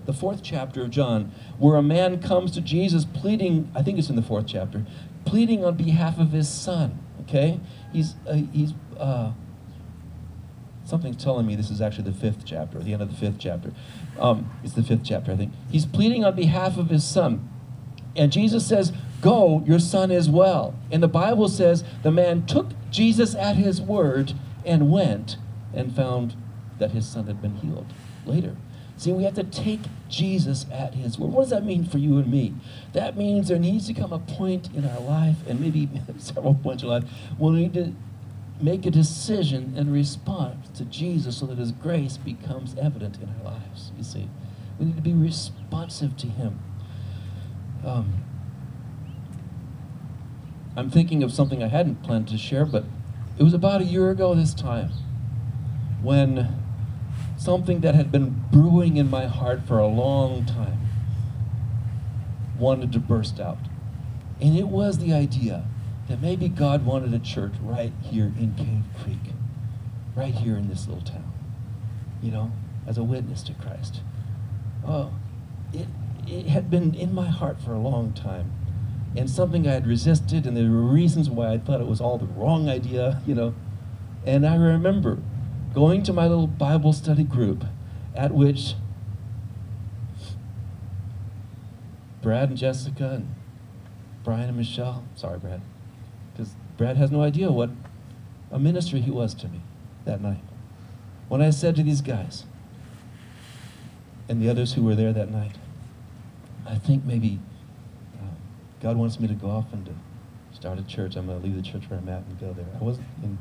the 0.06 0.12
fourth 0.12 0.42
chapter 0.42 0.82
of 0.82 0.90
John, 0.90 1.32
where 1.58 1.76
a 1.76 1.82
man 1.82 2.20
comes 2.22 2.52
to 2.52 2.60
Jesus 2.60 3.04
pleading, 3.04 3.70
I 3.74 3.82
think 3.82 3.98
it's 3.98 4.08
in 4.08 4.16
the 4.16 4.22
fourth 4.22 4.46
chapter, 4.46 4.86
pleading 5.24 5.64
on 5.64 5.76
behalf 5.76 6.18
of 6.18 6.32
his 6.32 6.48
son. 6.48 6.98
Okay? 7.22 7.60
He's, 7.92 8.14
uh, 8.26 8.34
he's, 8.52 8.72
uh, 8.98 9.32
something's 10.84 11.22
telling 11.22 11.46
me 11.46 11.56
this 11.56 11.70
is 11.70 11.80
actually 11.80 12.10
the 12.10 12.16
fifth 12.16 12.44
chapter, 12.44 12.78
the 12.78 12.92
end 12.92 13.02
of 13.02 13.10
the 13.10 13.16
fifth 13.16 13.38
chapter. 13.38 13.72
Um, 14.18 14.50
it's 14.62 14.74
the 14.74 14.82
fifth 14.82 15.02
chapter, 15.04 15.32
I 15.32 15.36
think. 15.36 15.52
He's 15.70 15.84
pleading 15.84 16.24
on 16.24 16.36
behalf 16.36 16.78
of 16.78 16.88
his 16.88 17.04
son. 17.04 17.50
And 18.14 18.32
Jesus 18.32 18.66
says, 18.66 18.92
Go, 19.20 19.64
your 19.66 19.78
son 19.78 20.10
is 20.10 20.28
well. 20.28 20.74
And 20.90 21.02
the 21.02 21.08
Bible 21.08 21.48
says 21.48 21.84
the 22.02 22.10
man 22.10 22.46
took 22.46 22.68
Jesus 22.90 23.34
at 23.34 23.56
his 23.56 23.80
word 23.80 24.34
and 24.64 24.90
went 24.90 25.36
and 25.74 25.94
found 25.94 26.36
that 26.78 26.92
his 26.92 27.06
son 27.06 27.26
had 27.26 27.40
been 27.40 27.56
healed 27.56 27.92
later. 28.24 28.56
See, 28.96 29.12
we 29.12 29.24
have 29.24 29.34
to 29.34 29.44
take 29.44 29.80
Jesus 30.08 30.64
at 30.72 30.94
his 30.94 31.18
word. 31.18 31.32
What 31.32 31.42
does 31.42 31.50
that 31.50 31.64
mean 31.64 31.84
for 31.84 31.98
you 31.98 32.16
and 32.18 32.30
me? 32.30 32.54
That 32.94 33.16
means 33.16 33.48
there 33.48 33.58
needs 33.58 33.86
to 33.88 33.94
come 33.94 34.12
a 34.12 34.18
point 34.18 34.70
in 34.74 34.86
our 34.86 35.00
life, 35.00 35.36
and 35.46 35.60
maybe 35.60 35.88
several 36.18 36.54
points 36.54 36.82
in 36.82 36.88
life, 36.88 37.04
when 37.36 37.54
we 37.54 37.60
need 37.62 37.74
to 37.74 37.92
make 38.60 38.86
a 38.86 38.90
decision 38.90 39.74
and 39.76 39.92
response 39.92 40.70
to 40.78 40.84
Jesus 40.86 41.38
so 41.38 41.46
that 41.46 41.58
his 41.58 41.72
grace 41.72 42.16
becomes 42.16 42.74
evident 42.78 43.18
in 43.20 43.28
our 43.28 43.52
lives. 43.52 43.92
You 43.98 44.04
see, 44.04 44.30
we 44.78 44.86
need 44.86 44.96
to 44.96 45.02
be 45.02 45.12
responsive 45.12 46.16
to 46.16 46.26
him. 46.26 46.58
Um, 47.84 48.24
I'm 50.74 50.90
thinking 50.90 51.22
of 51.22 51.32
something 51.32 51.62
I 51.62 51.68
hadn't 51.68 52.02
planned 52.02 52.28
to 52.28 52.38
share, 52.38 52.64
but 52.64 52.84
it 53.38 53.42
was 53.42 53.52
about 53.52 53.82
a 53.82 53.84
year 53.84 54.10
ago 54.10 54.34
this 54.34 54.54
time 54.54 54.90
when 56.02 56.65
something 57.46 57.80
that 57.80 57.94
had 57.94 58.10
been 58.10 58.44
brewing 58.50 58.96
in 58.96 59.08
my 59.08 59.26
heart 59.26 59.62
for 59.68 59.78
a 59.78 59.86
long 59.86 60.44
time 60.44 60.80
wanted 62.58 62.92
to 62.92 62.98
burst 62.98 63.38
out. 63.38 63.58
And 64.40 64.58
it 64.58 64.66
was 64.66 64.98
the 64.98 65.12
idea 65.12 65.64
that 66.08 66.20
maybe 66.20 66.48
God 66.48 66.84
wanted 66.84 67.14
a 67.14 67.20
church 67.20 67.52
right 67.62 67.92
here 68.02 68.32
in 68.36 68.54
Cave 68.56 68.82
Creek, 69.00 69.32
right 70.16 70.34
here 70.34 70.56
in 70.56 70.68
this 70.68 70.88
little 70.88 71.04
town, 71.04 71.32
you 72.20 72.32
know, 72.32 72.50
as 72.84 72.98
a 72.98 73.04
witness 73.04 73.44
to 73.44 73.54
Christ. 73.54 74.00
Oh, 74.84 75.12
it, 75.72 75.86
it 76.26 76.48
had 76.48 76.68
been 76.68 76.94
in 76.96 77.14
my 77.14 77.28
heart 77.28 77.60
for 77.60 77.74
a 77.74 77.78
long 77.78 78.12
time 78.12 78.50
and 79.16 79.30
something 79.30 79.68
I 79.68 79.74
had 79.74 79.86
resisted, 79.86 80.46
and 80.46 80.56
there 80.56 80.68
were 80.68 80.82
reasons 80.82 81.30
why 81.30 81.52
I 81.52 81.58
thought 81.58 81.80
it 81.80 81.86
was 81.86 82.00
all 82.00 82.18
the 82.18 82.26
wrong 82.26 82.68
idea, 82.68 83.22
you 83.24 83.36
know. 83.36 83.54
And 84.26 84.44
I 84.44 84.56
remember 84.56 85.18
going 85.76 86.02
to 86.02 86.10
my 86.10 86.26
little 86.26 86.46
Bible 86.46 86.94
study 86.94 87.22
group 87.22 87.62
at 88.14 88.32
which 88.32 88.72
Brad 92.22 92.48
and 92.48 92.56
Jessica 92.56 93.10
and 93.10 93.34
Brian 94.24 94.48
and 94.48 94.56
Michelle, 94.56 95.04
sorry, 95.16 95.38
Brad, 95.38 95.60
because 96.32 96.54
Brad 96.78 96.96
has 96.96 97.10
no 97.10 97.20
idea 97.20 97.52
what 97.52 97.68
a 98.50 98.58
ministry 98.58 99.02
he 99.02 99.10
was 99.10 99.34
to 99.34 99.48
me 99.48 99.60
that 100.06 100.22
night. 100.22 100.40
When 101.28 101.42
I 101.42 101.50
said 101.50 101.76
to 101.76 101.82
these 101.82 102.00
guys 102.00 102.44
and 104.30 104.40
the 104.40 104.48
others 104.48 104.72
who 104.72 104.82
were 104.82 104.94
there 104.94 105.12
that 105.12 105.30
night, 105.30 105.56
I 106.66 106.76
think 106.76 107.04
maybe 107.04 107.38
um, 108.18 108.34
God 108.80 108.96
wants 108.96 109.20
me 109.20 109.28
to 109.28 109.34
go 109.34 109.50
off 109.50 109.74
and 109.74 109.84
to 109.84 109.92
start 110.54 110.78
a 110.78 110.82
church. 110.84 111.16
I'm 111.16 111.26
going 111.26 111.38
to 111.38 111.46
leave 111.46 111.54
the 111.54 111.60
church 111.60 111.82
where 111.90 111.98
I'm 111.98 112.08
at 112.08 112.22
and 112.22 112.40
go 112.40 112.54
there. 112.54 112.64
I 112.80 112.82
wasn't, 112.82 113.08
and, 113.22 113.36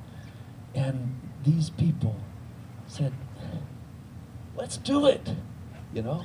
and 0.75 1.15
these 1.45 1.69
people 1.69 2.15
said, 2.87 3.13
let's 4.55 4.77
do 4.77 5.05
it, 5.05 5.35
you 5.93 6.01
know? 6.01 6.23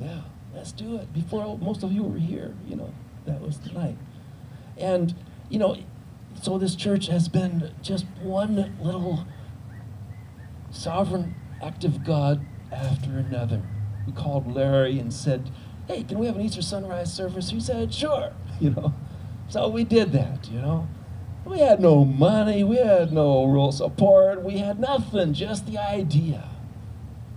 Yeah, 0.00 0.22
let's 0.54 0.72
do 0.72 0.96
it. 0.96 1.12
Before 1.12 1.58
most 1.58 1.82
of 1.82 1.92
you 1.92 2.02
were 2.02 2.18
here, 2.18 2.54
you 2.66 2.76
know, 2.76 2.92
that 3.26 3.40
was 3.40 3.58
tonight. 3.58 3.96
And, 4.76 5.14
you 5.48 5.58
know, 5.58 5.76
so 6.40 6.58
this 6.58 6.74
church 6.74 7.06
has 7.06 7.28
been 7.28 7.74
just 7.82 8.04
one 8.20 8.76
little 8.80 9.26
sovereign 10.70 11.34
act 11.62 11.84
of 11.84 12.04
God 12.04 12.44
after 12.70 13.18
another. 13.18 13.62
We 14.06 14.12
called 14.12 14.46
Larry 14.52 14.98
and 14.98 15.12
said, 15.12 15.50
hey, 15.86 16.04
can 16.04 16.18
we 16.18 16.26
have 16.26 16.36
an 16.36 16.42
Easter 16.42 16.62
sunrise 16.62 17.12
service? 17.12 17.50
He 17.50 17.60
said, 17.60 17.92
sure, 17.92 18.32
you 18.60 18.70
know. 18.70 18.94
So 19.48 19.68
we 19.68 19.84
did 19.84 20.12
that, 20.12 20.50
you 20.50 20.60
know. 20.60 20.86
We 21.44 21.60
had 21.60 21.80
no 21.80 22.04
money, 22.04 22.62
we 22.62 22.76
had 22.76 23.12
no 23.12 23.44
real 23.46 23.72
support, 23.72 24.42
we 24.42 24.58
had 24.58 24.78
nothing, 24.78 25.32
just 25.32 25.66
the 25.66 25.78
idea 25.78 26.48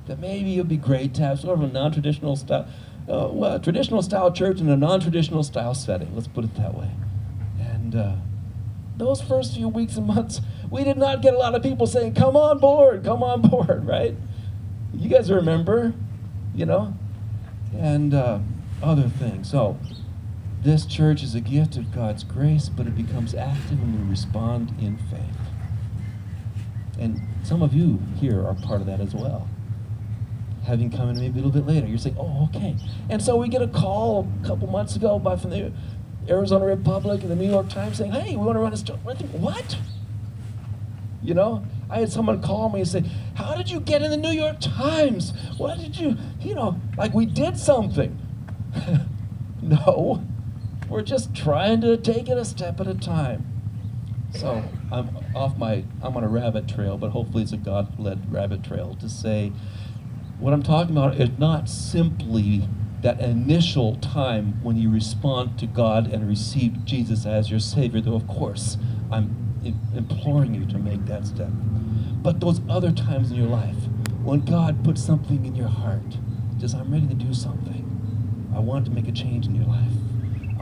that 0.08 0.20
maybe 0.20 0.56
it'd 0.56 0.68
be 0.68 0.78
great 0.78 1.14
to 1.16 1.22
have 1.22 1.40
sort 1.40 1.58
of 1.60 1.64
a 1.64 1.72
non-traditional 1.72 2.36
style, 2.36 2.68
uh, 3.08 3.30
well, 3.32 3.60
traditional 3.60 4.02
style 4.02 4.32
church 4.32 4.60
in 4.60 4.70
a 4.70 4.76
non-traditional 4.76 5.44
style 5.44 5.74
setting. 5.74 6.14
Let's 6.14 6.28
put 6.28 6.44
it 6.44 6.56
that 6.56 6.76
way. 6.76 6.92
And 7.60 7.96
uh, 7.96 8.16
those 8.98 9.22
first 9.22 9.56
few 9.56 9.70
weeks 9.70 9.96
and 9.96 10.08
months, 10.08 10.42
we 10.70 10.84
did 10.84 10.98
not 10.98 11.22
get 11.22 11.34
a 11.34 11.38
lot 11.38 11.56
of 11.56 11.64
people 11.64 11.88
saying, 11.88 12.14
"Come 12.14 12.36
on 12.36 12.60
board, 12.60 13.04
come 13.04 13.24
on 13.24 13.42
board," 13.50 13.86
right? 13.86 14.16
You 14.94 15.10
guys 15.10 15.32
remember, 15.32 15.94
you 16.54 16.66
know, 16.66 16.94
and 17.74 18.14
uh, 18.14 18.40
other 18.84 19.08
things. 19.08 19.50
So, 19.50 19.78
this 20.64 20.86
church 20.86 21.24
is 21.24 21.34
a 21.34 21.42
gift 21.42 21.76
of 21.78 21.94
God's 21.94 22.24
grace, 22.24 22.70
but 22.70 22.88
it 22.88 22.96
becomes 22.96 23.34
active 23.34 23.80
when 23.80 24.04
we 24.04 24.10
respond 24.10 24.74
in 24.80 24.98
faith. 24.98 25.20
And 27.00 27.22
some 27.44 27.64
of 27.64 27.74
you 27.74 28.00
here 28.18 28.46
are 28.46 28.54
part 28.54 28.82
of 28.82 28.88
that 28.88 29.00
as 29.00 29.16
well. 29.16 29.50
Having 30.66 30.92
come 30.92 31.10
in 31.10 31.20
maybe 31.20 31.40
a 31.40 31.44
little 31.44 31.52
bit 31.52 31.66
later, 31.66 31.88
you're 31.88 31.98
saying, 31.98 32.18
oh, 32.20 32.48
okay. 32.54 32.76
And 33.10 33.22
so 33.22 33.36
we 33.36 33.48
get 33.48 33.64
a 33.64 33.68
call 33.68 34.28
a 34.44 34.48
couple 34.48 34.68
months 34.68 34.96
ago 34.96 35.18
by 35.18 35.36
from 35.36 35.50
the 35.50 35.72
Arizona 36.30 36.66
Republic 36.66 37.22
and 37.22 37.32
the 37.32 37.36
New 37.36 37.50
York 37.50 37.70
Times 37.70 37.98
saying, 37.98 38.12
hey, 38.12 38.36
we 38.36 38.46
want 38.46 38.56
to 38.56 38.60
run 38.60 38.74
a 38.74 38.78
story. 38.78 39.00
What? 39.00 39.78
You 41.24 41.34
know, 41.34 41.66
I 41.90 42.00
had 42.00 42.12
someone 42.12 42.42
call 42.42 42.70
me 42.70 42.80
and 42.80 42.88
say, 42.88 43.04
How 43.36 43.56
did 43.56 43.70
you 43.70 43.80
get 43.80 44.02
in 44.02 44.10
the 44.10 44.18
New 44.18 44.32
York 44.32 44.58
Times? 44.60 45.34
What 45.58 45.78
did 45.78 45.98
you, 45.98 46.18
you 46.40 46.56
know, 46.56 46.80
like 46.98 47.14
we 47.14 47.26
did 47.26 47.58
something. 47.58 48.18
no, 49.62 50.24
we're 50.92 51.02
just 51.02 51.34
trying 51.34 51.80
to 51.82 51.96
take 51.96 52.28
it 52.28 52.38
a 52.38 52.44
step 52.44 52.80
at 52.82 52.88
a 52.88 52.94
time. 52.94 53.48
So 54.34 54.64
I'm 54.92 55.18
off 55.36 55.58
my, 55.58 55.86
I'm 56.02 56.16
on 56.18 56.24
a 56.24 56.28
rabbit 56.28 56.68
trail, 56.68 56.98
but 56.98 57.12
hopefully 57.12 57.44
it's 57.44 57.54
a 57.54 57.58
God 57.58 57.98
led 57.98 58.32
rabbit 58.32 58.64
trail 58.64 58.98
to 59.00 59.10
say 59.10 59.54
what 60.40 60.54
I'm 60.54 60.64
talking 60.64 60.98
about 60.98 61.16
is 61.16 61.30
not 61.38 61.70
simply 61.70 62.68
that 63.02 63.20
initial 63.22 63.96
time 63.98 64.62
when 64.64 64.76
you 64.76 64.92
respond 64.92 65.58
to 65.60 65.66
God 65.66 66.12
and 66.12 66.28
receive 66.28 66.84
Jesus 66.84 67.26
as 67.26 67.50
your 67.50 67.60
Savior, 67.60 68.02
though, 68.02 68.16
of 68.16 68.28
course, 68.28 68.78
I'm 69.12 69.54
imploring 69.96 70.54
you 70.54 70.66
to 70.66 70.78
make 70.78 71.06
that 71.06 71.28
step. 71.28 71.52
But 72.22 72.40
those 72.40 72.60
other 72.70 72.92
times 72.92 73.32
in 73.32 73.38
your 73.38 73.48
life 73.48 73.76
when 74.24 74.42
God 74.42 74.84
puts 74.84 75.04
something 75.04 75.46
in 75.46 75.56
your 75.56 75.68
heart, 75.68 76.18
just 76.60 76.76
I'm 76.76 76.92
ready 76.92 77.08
to 77.08 77.14
do 77.14 77.34
something. 77.34 77.88
I 78.56 78.60
want 78.60 78.86
to 78.86 78.92
make 78.92 79.08
a 79.08 79.12
change 79.12 79.48
in 79.48 79.56
your 79.56 79.66
life. 79.66 79.92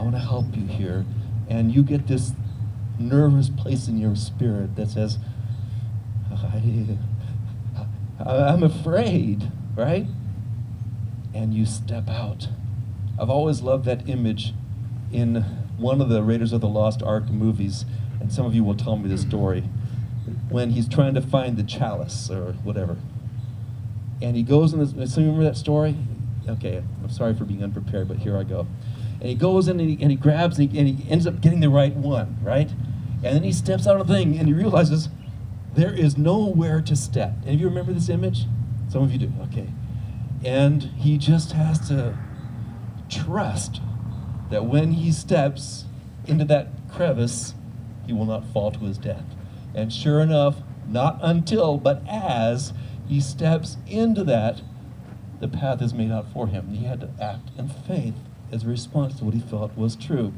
I 0.00 0.02
want 0.02 0.14
to 0.14 0.20
help 0.20 0.56
you 0.56 0.64
here. 0.64 1.04
And 1.46 1.74
you 1.74 1.82
get 1.82 2.06
this 2.06 2.32
nervous 2.98 3.50
place 3.50 3.86
in 3.86 3.98
your 3.98 4.16
spirit 4.16 4.74
that 4.76 4.88
says, 4.88 5.18
I, 6.32 8.24
I'm 8.24 8.62
afraid, 8.62 9.52
right? 9.76 10.06
And 11.34 11.52
you 11.52 11.66
step 11.66 12.08
out. 12.08 12.48
I've 13.20 13.28
always 13.28 13.60
loved 13.60 13.84
that 13.84 14.08
image 14.08 14.54
in 15.12 15.42
one 15.76 16.00
of 16.00 16.08
the 16.08 16.22
Raiders 16.22 16.54
of 16.54 16.62
the 16.62 16.68
Lost 16.68 17.02
Ark 17.02 17.28
movies, 17.28 17.84
and 18.20 18.32
some 18.32 18.46
of 18.46 18.54
you 18.54 18.64
will 18.64 18.76
tell 18.76 18.96
me 18.96 19.06
the 19.06 19.18
story, 19.18 19.68
when 20.48 20.70
he's 20.70 20.88
trying 20.88 21.12
to 21.12 21.20
find 21.20 21.58
the 21.58 21.62
chalice 21.62 22.30
or 22.30 22.52
whatever. 22.64 22.96
And 24.22 24.34
he 24.34 24.42
goes 24.42 24.72
in 24.72 24.78
this, 24.78 25.12
some 25.12 25.24
remember 25.24 25.44
that 25.44 25.58
story? 25.58 25.96
Okay, 26.48 26.82
I'm 27.02 27.10
sorry 27.10 27.34
for 27.34 27.44
being 27.44 27.62
unprepared, 27.62 28.08
but 28.08 28.18
here 28.18 28.38
I 28.38 28.44
go. 28.44 28.66
And 29.20 29.28
he 29.28 29.34
goes 29.34 29.68
in 29.68 29.78
and 29.78 29.90
he, 29.90 30.02
and 30.02 30.10
he 30.10 30.16
grabs 30.16 30.58
and 30.58 30.70
he, 30.70 30.78
and 30.78 30.88
he 30.88 31.10
ends 31.10 31.26
up 31.26 31.40
getting 31.40 31.60
the 31.60 31.68
right 31.68 31.94
one, 31.94 32.38
right? 32.42 32.70
And 33.22 33.36
then 33.36 33.42
he 33.42 33.52
steps 33.52 33.86
out 33.86 34.00
of 34.00 34.06
the 34.06 34.14
thing 34.14 34.38
and 34.38 34.48
he 34.48 34.54
realizes 34.54 35.10
there 35.74 35.92
is 35.92 36.16
nowhere 36.16 36.80
to 36.80 36.96
step. 36.96 37.34
And 37.44 37.54
if 37.54 37.60
you 37.60 37.68
remember 37.68 37.92
this 37.92 38.08
image? 38.08 38.46
Some 38.88 39.02
of 39.02 39.12
you 39.12 39.18
do, 39.18 39.32
okay. 39.42 39.68
And 40.42 40.82
he 40.82 41.18
just 41.18 41.52
has 41.52 41.86
to 41.88 42.16
trust 43.10 43.80
that 44.50 44.64
when 44.64 44.92
he 44.92 45.12
steps 45.12 45.84
into 46.26 46.46
that 46.46 46.68
crevice, 46.90 47.54
he 48.06 48.12
will 48.12 48.24
not 48.24 48.46
fall 48.52 48.72
to 48.72 48.80
his 48.80 48.96
death. 48.96 49.24
And 49.74 49.92
sure 49.92 50.20
enough, 50.20 50.56
not 50.88 51.18
until, 51.20 51.76
but 51.76 52.02
as 52.08 52.72
he 53.06 53.20
steps 53.20 53.76
into 53.86 54.24
that, 54.24 54.62
the 55.40 55.48
path 55.48 55.82
is 55.82 55.92
made 55.92 56.10
out 56.10 56.32
for 56.32 56.46
him. 56.48 56.68
He 56.70 56.86
had 56.86 57.00
to 57.00 57.10
act 57.20 57.50
in 57.56 57.68
faith 57.68 58.14
as 58.52 58.64
a 58.64 58.68
response 58.68 59.18
to 59.18 59.24
what 59.24 59.34
he 59.34 59.40
felt 59.40 59.76
was 59.76 59.96
true. 59.96 60.32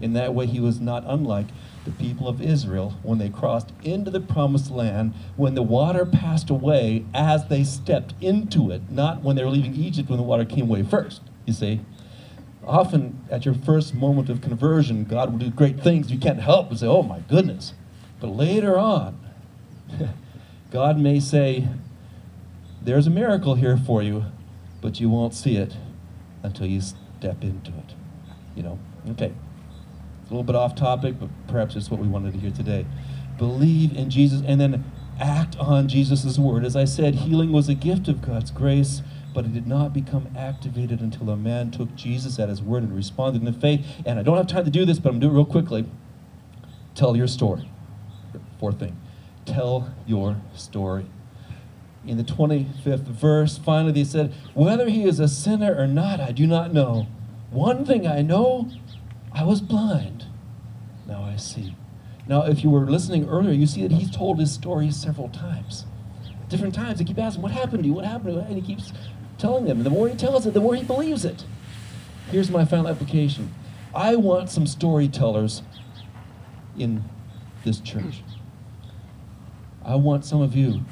In 0.00 0.12
that 0.12 0.34
way, 0.34 0.46
he 0.46 0.60
was 0.60 0.80
not 0.80 1.04
unlike 1.06 1.46
the 1.84 1.90
people 1.90 2.28
of 2.28 2.40
Israel 2.40 2.94
when 3.02 3.18
they 3.18 3.28
crossed 3.28 3.72
into 3.82 4.10
the 4.10 4.20
promised 4.20 4.70
land, 4.70 5.14
when 5.36 5.54
the 5.54 5.62
water 5.62 6.06
passed 6.06 6.50
away 6.50 7.04
as 7.14 7.48
they 7.48 7.64
stepped 7.64 8.14
into 8.20 8.70
it, 8.70 8.90
not 8.90 9.22
when 9.22 9.36
they 9.36 9.44
were 9.44 9.50
leaving 9.50 9.74
Egypt 9.74 10.08
when 10.08 10.18
the 10.18 10.24
water 10.24 10.44
came 10.44 10.64
away 10.64 10.82
first. 10.82 11.22
You 11.46 11.52
see? 11.52 11.80
Often 12.66 13.24
at 13.30 13.44
your 13.44 13.54
first 13.54 13.94
moment 13.94 14.28
of 14.28 14.42
conversion, 14.42 15.04
God 15.04 15.30
will 15.32 15.38
do 15.38 15.50
great 15.50 15.80
things. 15.80 16.10
You 16.10 16.18
can't 16.18 16.40
help 16.40 16.68
but 16.68 16.78
say, 16.78 16.86
oh 16.86 17.02
my 17.02 17.20
goodness. 17.20 17.72
But 18.20 18.28
later 18.28 18.78
on, 18.78 19.18
God 20.70 20.98
may 20.98 21.18
say, 21.18 21.66
there's 22.82 23.06
a 23.06 23.10
miracle 23.10 23.54
here 23.54 23.76
for 23.76 24.02
you, 24.02 24.26
but 24.80 25.00
you 25.00 25.08
won't 25.08 25.34
see 25.34 25.56
it 25.56 25.76
until 26.42 26.66
you 26.66 26.82
step 27.18 27.42
into 27.42 27.70
it. 27.70 27.94
You 28.54 28.62
know? 28.62 28.78
Okay. 29.10 29.32
A 29.32 30.28
little 30.28 30.44
bit 30.44 30.56
off 30.56 30.74
topic, 30.74 31.18
but 31.18 31.28
perhaps 31.46 31.74
it's 31.74 31.90
what 31.90 32.00
we 32.00 32.06
wanted 32.06 32.34
to 32.34 32.38
hear 32.38 32.50
today. 32.50 32.86
Believe 33.38 33.96
in 33.96 34.10
Jesus 34.10 34.42
and 34.46 34.60
then 34.60 34.84
act 35.18 35.56
on 35.58 35.88
Jesus' 35.88 36.38
word. 36.38 36.64
As 36.64 36.76
I 36.76 36.84
said, 36.84 37.16
healing 37.16 37.50
was 37.50 37.68
a 37.68 37.74
gift 37.74 38.08
of 38.08 38.20
God's 38.20 38.50
grace, 38.50 39.02
but 39.34 39.44
it 39.44 39.52
did 39.52 39.66
not 39.66 39.92
become 39.92 40.28
activated 40.36 41.00
until 41.00 41.30
a 41.30 41.36
man 41.36 41.70
took 41.70 41.94
Jesus 41.96 42.38
at 42.38 42.48
his 42.48 42.62
word 42.62 42.82
and 42.82 42.94
responded 42.94 43.42
in 43.42 43.52
faith. 43.54 43.84
And 44.04 44.18
I 44.18 44.22
don't 44.22 44.36
have 44.36 44.46
time 44.46 44.64
to 44.64 44.70
do 44.70 44.84
this, 44.84 44.98
but 44.98 45.10
I'm 45.10 45.18
going 45.18 45.20
to 45.22 45.26
do 45.28 45.32
it 45.32 45.36
real 45.36 45.44
quickly. 45.44 45.86
Tell 46.94 47.16
your 47.16 47.26
story. 47.26 47.70
Fourth 48.58 48.78
thing. 48.78 49.00
Tell 49.44 49.94
your 50.06 50.36
story. 50.54 51.06
In 52.08 52.16
the 52.16 52.24
25th 52.24 53.00
verse, 53.00 53.58
finally 53.58 53.92
they 53.92 54.04
said, 54.04 54.32
Whether 54.54 54.88
he 54.88 55.04
is 55.04 55.20
a 55.20 55.28
sinner 55.28 55.74
or 55.76 55.86
not, 55.86 56.20
I 56.20 56.32
do 56.32 56.46
not 56.46 56.72
know. 56.72 57.06
One 57.50 57.84
thing 57.84 58.06
I 58.06 58.22
know 58.22 58.70
I 59.30 59.44
was 59.44 59.60
blind. 59.60 60.24
Now 61.06 61.22
I 61.22 61.36
see. 61.36 61.76
Now, 62.26 62.46
if 62.46 62.64
you 62.64 62.70
were 62.70 62.86
listening 62.86 63.28
earlier, 63.28 63.52
you 63.52 63.66
see 63.66 63.82
that 63.82 63.92
he's 63.92 64.10
told 64.10 64.38
his 64.38 64.52
story 64.52 64.90
several 64.90 65.28
times. 65.28 65.84
Different 66.48 66.74
times, 66.74 66.98
they 66.98 67.04
keep 67.04 67.18
asking, 67.18 67.42
What 67.42 67.52
happened 67.52 67.82
to 67.82 67.88
you? 67.88 67.94
What 67.94 68.06
happened 68.06 68.28
to 68.28 68.32
you? 68.32 68.40
And 68.40 68.56
he 68.56 68.62
keeps 68.62 68.90
telling 69.36 69.66
them. 69.66 69.78
And 69.78 69.86
the 69.86 69.90
more 69.90 70.08
he 70.08 70.16
tells 70.16 70.46
it, 70.46 70.54
the 70.54 70.60
more 70.60 70.74
he 70.74 70.84
believes 70.84 71.26
it. 71.26 71.44
Here's 72.30 72.50
my 72.50 72.64
final 72.64 72.88
application 72.88 73.54
I 73.94 74.16
want 74.16 74.48
some 74.48 74.66
storytellers 74.66 75.62
in 76.78 77.04
this 77.64 77.80
church. 77.80 78.22
I 79.84 79.94
want 79.94 80.24
some 80.24 80.40
of 80.40 80.54
you, 80.54 80.82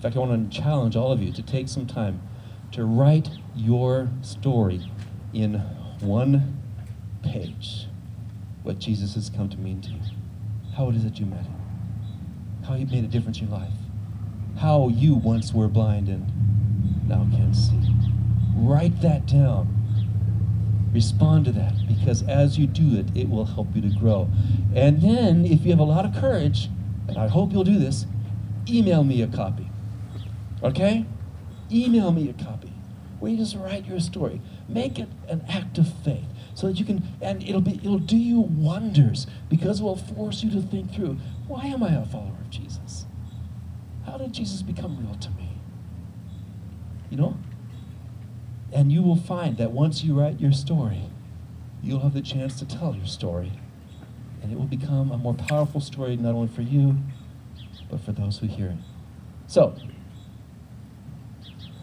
in 0.00 0.04
fact, 0.04 0.16
I 0.16 0.20
want 0.20 0.50
to 0.50 0.58
challenge 0.58 0.96
all 0.96 1.12
of 1.12 1.22
you 1.22 1.30
to 1.30 1.42
take 1.42 1.68
some 1.68 1.84
time 1.84 2.22
to 2.72 2.86
write 2.86 3.28
your 3.54 4.08
story 4.22 4.90
in 5.34 5.56
one 6.00 6.58
page 7.22 7.86
what 8.62 8.78
Jesus 8.78 9.14
has 9.14 9.28
come 9.28 9.50
to 9.50 9.58
mean 9.58 9.82
to 9.82 9.90
you. 9.90 10.00
How 10.74 10.88
it 10.88 10.96
is 10.96 11.04
that 11.04 11.20
you 11.20 11.26
met 11.26 11.44
him. 11.44 11.54
How 12.66 12.76
he 12.76 12.86
made 12.86 13.04
a 13.04 13.08
difference 13.08 13.40
in 13.40 13.48
your 13.48 13.58
life. 13.58 13.74
How 14.58 14.88
you 14.88 15.16
once 15.16 15.52
were 15.52 15.68
blind 15.68 16.08
and 16.08 17.06
now 17.06 17.28
can 17.30 17.52
see. 17.52 17.94
Write 18.56 19.02
that 19.02 19.26
down. 19.26 19.68
Respond 20.94 21.44
to 21.44 21.52
that 21.52 21.74
because 21.86 22.22
as 22.22 22.56
you 22.56 22.66
do 22.66 22.98
it, 22.98 23.14
it 23.14 23.28
will 23.28 23.44
help 23.44 23.76
you 23.76 23.82
to 23.82 23.90
grow. 23.98 24.30
And 24.74 25.02
then, 25.02 25.44
if 25.44 25.66
you 25.66 25.72
have 25.72 25.78
a 25.78 25.82
lot 25.82 26.06
of 26.06 26.14
courage, 26.14 26.70
and 27.06 27.18
I 27.18 27.28
hope 27.28 27.52
you'll 27.52 27.64
do 27.64 27.78
this, 27.78 28.06
email 28.66 29.04
me 29.04 29.20
a 29.20 29.26
copy. 29.26 29.69
Okay? 30.62 31.06
Email 31.70 32.12
me 32.12 32.28
a 32.28 32.32
copy. 32.32 32.72
Where 33.18 33.30
you 33.30 33.38
just 33.38 33.56
write 33.56 33.86
your 33.86 34.00
story. 34.00 34.40
Make 34.68 34.98
it 34.98 35.08
an 35.28 35.44
act 35.48 35.78
of 35.78 35.92
faith 36.02 36.24
so 36.54 36.66
that 36.66 36.78
you 36.78 36.84
can 36.84 37.02
and 37.20 37.42
it'll 37.42 37.60
be 37.60 37.76
it'll 37.76 37.98
do 37.98 38.16
you 38.16 38.40
wonders 38.40 39.26
because 39.48 39.80
it 39.80 39.82
will 39.82 39.96
force 39.96 40.42
you 40.42 40.50
to 40.50 40.60
think 40.60 40.92
through 40.92 41.16
why 41.46 41.64
am 41.64 41.82
i 41.82 41.94
a 41.94 42.04
follower 42.04 42.36
of 42.40 42.50
jesus? 42.50 43.06
How 44.04 44.18
did 44.18 44.32
jesus 44.32 44.62
become 44.62 44.98
real 44.98 45.14
to 45.14 45.30
me? 45.30 45.58
You 47.08 47.16
know? 47.16 47.36
And 48.72 48.92
you 48.92 49.02
will 49.02 49.16
find 49.16 49.56
that 49.58 49.72
once 49.72 50.04
you 50.04 50.18
write 50.18 50.40
your 50.40 50.52
story 50.52 51.04
you'll 51.82 52.00
have 52.00 52.14
the 52.14 52.20
chance 52.20 52.58
to 52.58 52.66
tell 52.66 52.94
your 52.94 53.06
story. 53.06 53.52
And 54.42 54.52
it 54.52 54.58
will 54.58 54.66
become 54.66 55.10
a 55.10 55.16
more 55.16 55.34
powerful 55.34 55.80
story 55.80 56.16
not 56.16 56.34
only 56.34 56.48
for 56.48 56.62
you 56.62 56.96
but 57.90 58.00
for 58.00 58.12
those 58.12 58.38
who 58.38 58.46
hear 58.46 58.68
it. 58.68 58.78
So 59.46 59.76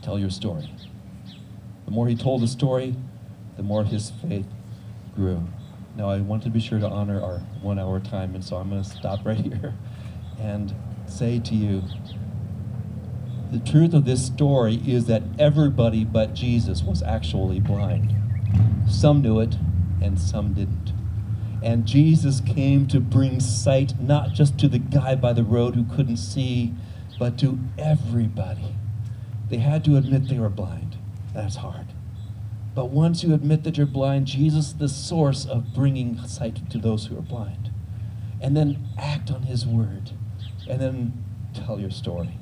tell 0.08 0.17
your 0.17 0.30
story 0.30 0.70
the 1.84 1.91
more 1.91 2.08
he 2.08 2.15
told 2.15 2.41
the 2.41 2.48
story 2.48 2.96
the 3.58 3.63
more 3.63 3.84
his 3.84 4.12
faith 4.22 4.46
grew. 5.15 5.46
Now, 5.98 6.10
I 6.12 6.20
want 6.22 6.43
to 6.43 6.50
be 6.50 6.60
sure 6.60 6.80
to 6.80 6.88
honor 6.88 7.22
our 7.22 7.39
one 7.62 7.79
hour 7.79 8.00
time, 8.00 8.36
and 8.36 8.46
so 8.46 8.56
I'm 8.56 8.69
going 8.69 8.84
to 8.84 8.90
stop 8.90 9.25
right 9.25 9.38
here 9.54 9.73
and 10.40 10.73
say 11.08 11.40
to 11.40 11.56
you 11.56 11.84
the 13.52 13.60
truth 13.60 13.94
of 13.94 14.06
this 14.06 14.25
story 14.25 14.82
is 14.86 15.08
that 15.08 15.23
everybody 15.40 16.06
but 16.06 16.34
Jesus 16.34 16.84
was 16.84 17.02
actually 17.02 17.60
blind. 17.60 18.13
Some 18.88 19.21
knew 19.21 19.40
it, 19.40 19.56
and 20.02 20.19
some 20.19 20.54
didn't. 20.54 20.94
And 21.63 21.86
Jesus 21.86 22.42
came 22.42 22.88
to 22.88 23.00
bring 23.00 23.40
sight 23.40 24.00
not 24.00 24.34
just 24.34 24.58
to 24.60 24.67
the 24.67 24.79
guy 24.79 25.15
by 25.15 25.34
the 25.34 25.44
road 25.44 25.75
who 25.75 25.84
couldn't 25.84 26.17
see, 26.17 26.73
but 27.17 27.38
to 27.40 27.58
everybody. 27.77 28.75
They 29.50 29.58
had 29.58 29.83
to 29.85 29.98
admit 29.98 30.27
they 30.27 30.39
were 30.39 30.50
blind. 30.50 30.98
That's 31.33 31.58
hard. 31.58 31.87
But 32.75 32.89
once 32.89 33.23
you 33.23 33.33
admit 33.33 33.63
that 33.63 33.77
you're 33.77 33.87
blind, 33.87 34.27
Jesus 34.27 34.67
is 34.67 34.73
the 34.75 34.89
source 34.89 35.45
of 35.45 35.73
bringing 35.73 36.19
sight 36.27 36.69
to 36.69 36.77
those 36.77 37.08
who 37.08 37.17
are 37.17 37.21
blind. 37.21 37.71
And 38.39 38.56
then 38.56 38.87
act 38.98 39.31
on 39.31 39.43
his 39.43 39.65
word. 39.65 40.12
And 40.69 40.79
then 40.79 41.23
tell 41.54 41.79
your 41.79 41.91
story. 41.91 42.37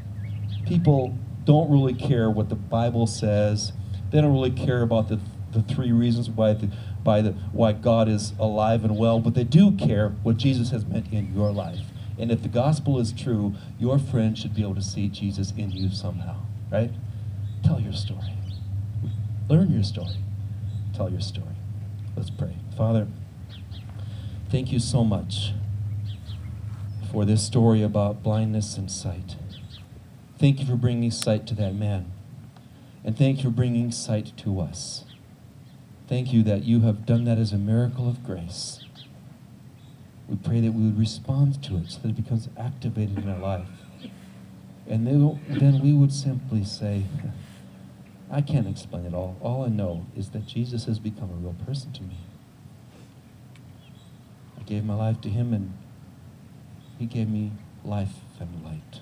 People 0.65 1.17
don't 1.45 1.69
really 1.69 1.93
care 1.93 2.29
what 2.29 2.49
the 2.49 2.55
Bible 2.55 3.07
says. 3.07 3.71
They 4.11 4.19
don't 4.19 4.33
really 4.33 4.51
care 4.51 4.81
about 4.81 5.09
the, 5.09 5.19
the 5.51 5.61
three 5.61 5.91
reasons 5.91 6.29
why, 6.29 6.53
the, 6.53 6.69
by 7.03 7.21
the, 7.21 7.31
why 7.51 7.71
God 7.71 8.09
is 8.09 8.33
alive 8.39 8.83
and 8.83 8.97
well, 8.97 9.19
but 9.19 9.35
they 9.35 9.43
do 9.43 9.71
care 9.71 10.09
what 10.23 10.37
Jesus 10.37 10.71
has 10.71 10.85
meant 10.85 11.13
in 11.13 11.33
your 11.33 11.51
life. 11.51 11.85
And 12.17 12.31
if 12.31 12.41
the 12.41 12.49
gospel 12.49 12.99
is 12.99 13.11
true, 13.11 13.55
your 13.79 13.99
friend 13.99 14.37
should 14.37 14.55
be 14.55 14.63
able 14.63 14.75
to 14.75 14.81
see 14.81 15.07
Jesus 15.07 15.53
in 15.55 15.71
you 15.71 15.89
somehow, 15.91 16.44
right? 16.75 16.91
Tell 17.63 17.79
your 17.79 17.93
story. 17.93 18.33
Learn 19.49 19.71
your 19.71 19.83
story. 19.83 20.17
Tell 20.93 21.09
your 21.09 21.21
story. 21.21 21.55
Let's 22.17 22.29
pray. 22.29 22.57
Father, 22.75 23.07
thank 24.49 24.71
you 24.71 24.79
so 24.79 25.03
much 25.03 25.53
for 27.11 27.23
this 27.23 27.43
story 27.43 27.81
about 27.81 28.23
blindness 28.23 28.77
and 28.77 28.91
sight. 28.91 29.37
Thank 30.37 30.59
you 30.59 30.65
for 30.65 30.75
bringing 30.75 31.11
sight 31.11 31.47
to 31.47 31.55
that 31.55 31.75
man. 31.75 32.11
And 33.05 33.17
thank 33.17 33.37
you 33.37 33.43
for 33.45 33.55
bringing 33.55 33.91
sight 33.91 34.35
to 34.37 34.59
us. 34.59 35.05
Thank 36.07 36.33
you 36.33 36.43
that 36.43 36.65
you 36.65 36.81
have 36.81 37.05
done 37.05 37.23
that 37.23 37.37
as 37.37 37.53
a 37.53 37.57
miracle 37.57 38.09
of 38.09 38.23
grace. 38.23 38.83
We 40.27 40.35
pray 40.35 40.59
that 40.59 40.73
we 40.73 40.83
would 40.85 40.99
respond 40.99 41.63
to 41.63 41.77
it 41.77 41.91
so 41.91 41.99
that 41.99 42.09
it 42.09 42.15
becomes 42.15 42.49
activated 42.57 43.19
in 43.19 43.29
our 43.29 43.39
life. 43.39 43.84
And 44.87 45.07
then, 45.07 45.81
we 45.81 45.93
would 45.93 46.13
simply 46.13 46.63
say, 46.63 47.05
I 48.31 48.41
can't 48.41 48.67
explain 48.67 49.05
it 49.05 49.13
all. 49.13 49.35
All 49.41 49.63
I 49.63 49.69
know 49.69 50.05
is 50.15 50.29
that 50.29 50.45
Jesus 50.45 50.85
has 50.85 50.99
become 50.99 51.31
a 51.31 51.35
real 51.35 51.55
person 51.65 51.91
to 51.93 52.03
me. 52.03 52.17
I 54.59 54.63
gave 54.63 54.83
my 54.83 54.95
life 54.95 55.21
to 55.21 55.29
him 55.29 55.53
and 55.53 55.73
he 56.99 57.05
gave 57.05 57.29
me 57.29 57.51
life 57.83 58.13
and 58.39 58.63
light. 58.63 59.01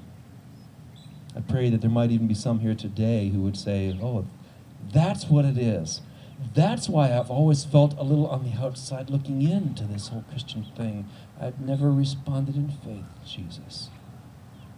I 1.35 1.41
pray 1.41 1.69
that 1.69 1.81
there 1.81 1.89
might 1.89 2.11
even 2.11 2.27
be 2.27 2.33
some 2.33 2.59
here 2.59 2.75
today 2.75 3.29
who 3.29 3.41
would 3.41 3.57
say, 3.57 3.97
Oh, 4.01 4.25
that's 4.93 5.25
what 5.25 5.45
it 5.45 5.57
is. 5.57 6.01
That's 6.53 6.89
why 6.89 7.17
I've 7.17 7.31
always 7.31 7.63
felt 7.63 7.97
a 7.97 8.03
little 8.03 8.27
on 8.27 8.43
the 8.43 8.61
outside 8.61 9.09
looking 9.09 9.41
into 9.41 9.85
this 9.85 10.09
whole 10.09 10.25
Christian 10.29 10.65
thing. 10.75 11.07
I've 11.39 11.59
never 11.59 11.91
responded 11.91 12.55
in 12.55 12.69
faith, 12.69 13.05
Jesus. 13.25 13.89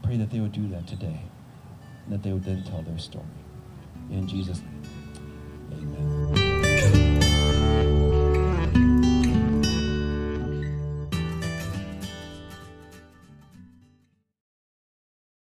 Pray 0.04 0.18
that 0.18 0.30
they 0.30 0.40
would 0.40 0.52
do 0.52 0.68
that 0.70 0.88
today, 0.88 1.22
and 2.06 2.14
that 2.14 2.24
they 2.24 2.32
would 2.32 2.44
then 2.44 2.64
tell 2.64 2.82
their 2.84 3.00
story. 3.00 3.26
In 4.12 4.28
Jesus' 4.28 4.62
name, 4.62 4.84
amen. 5.74 6.45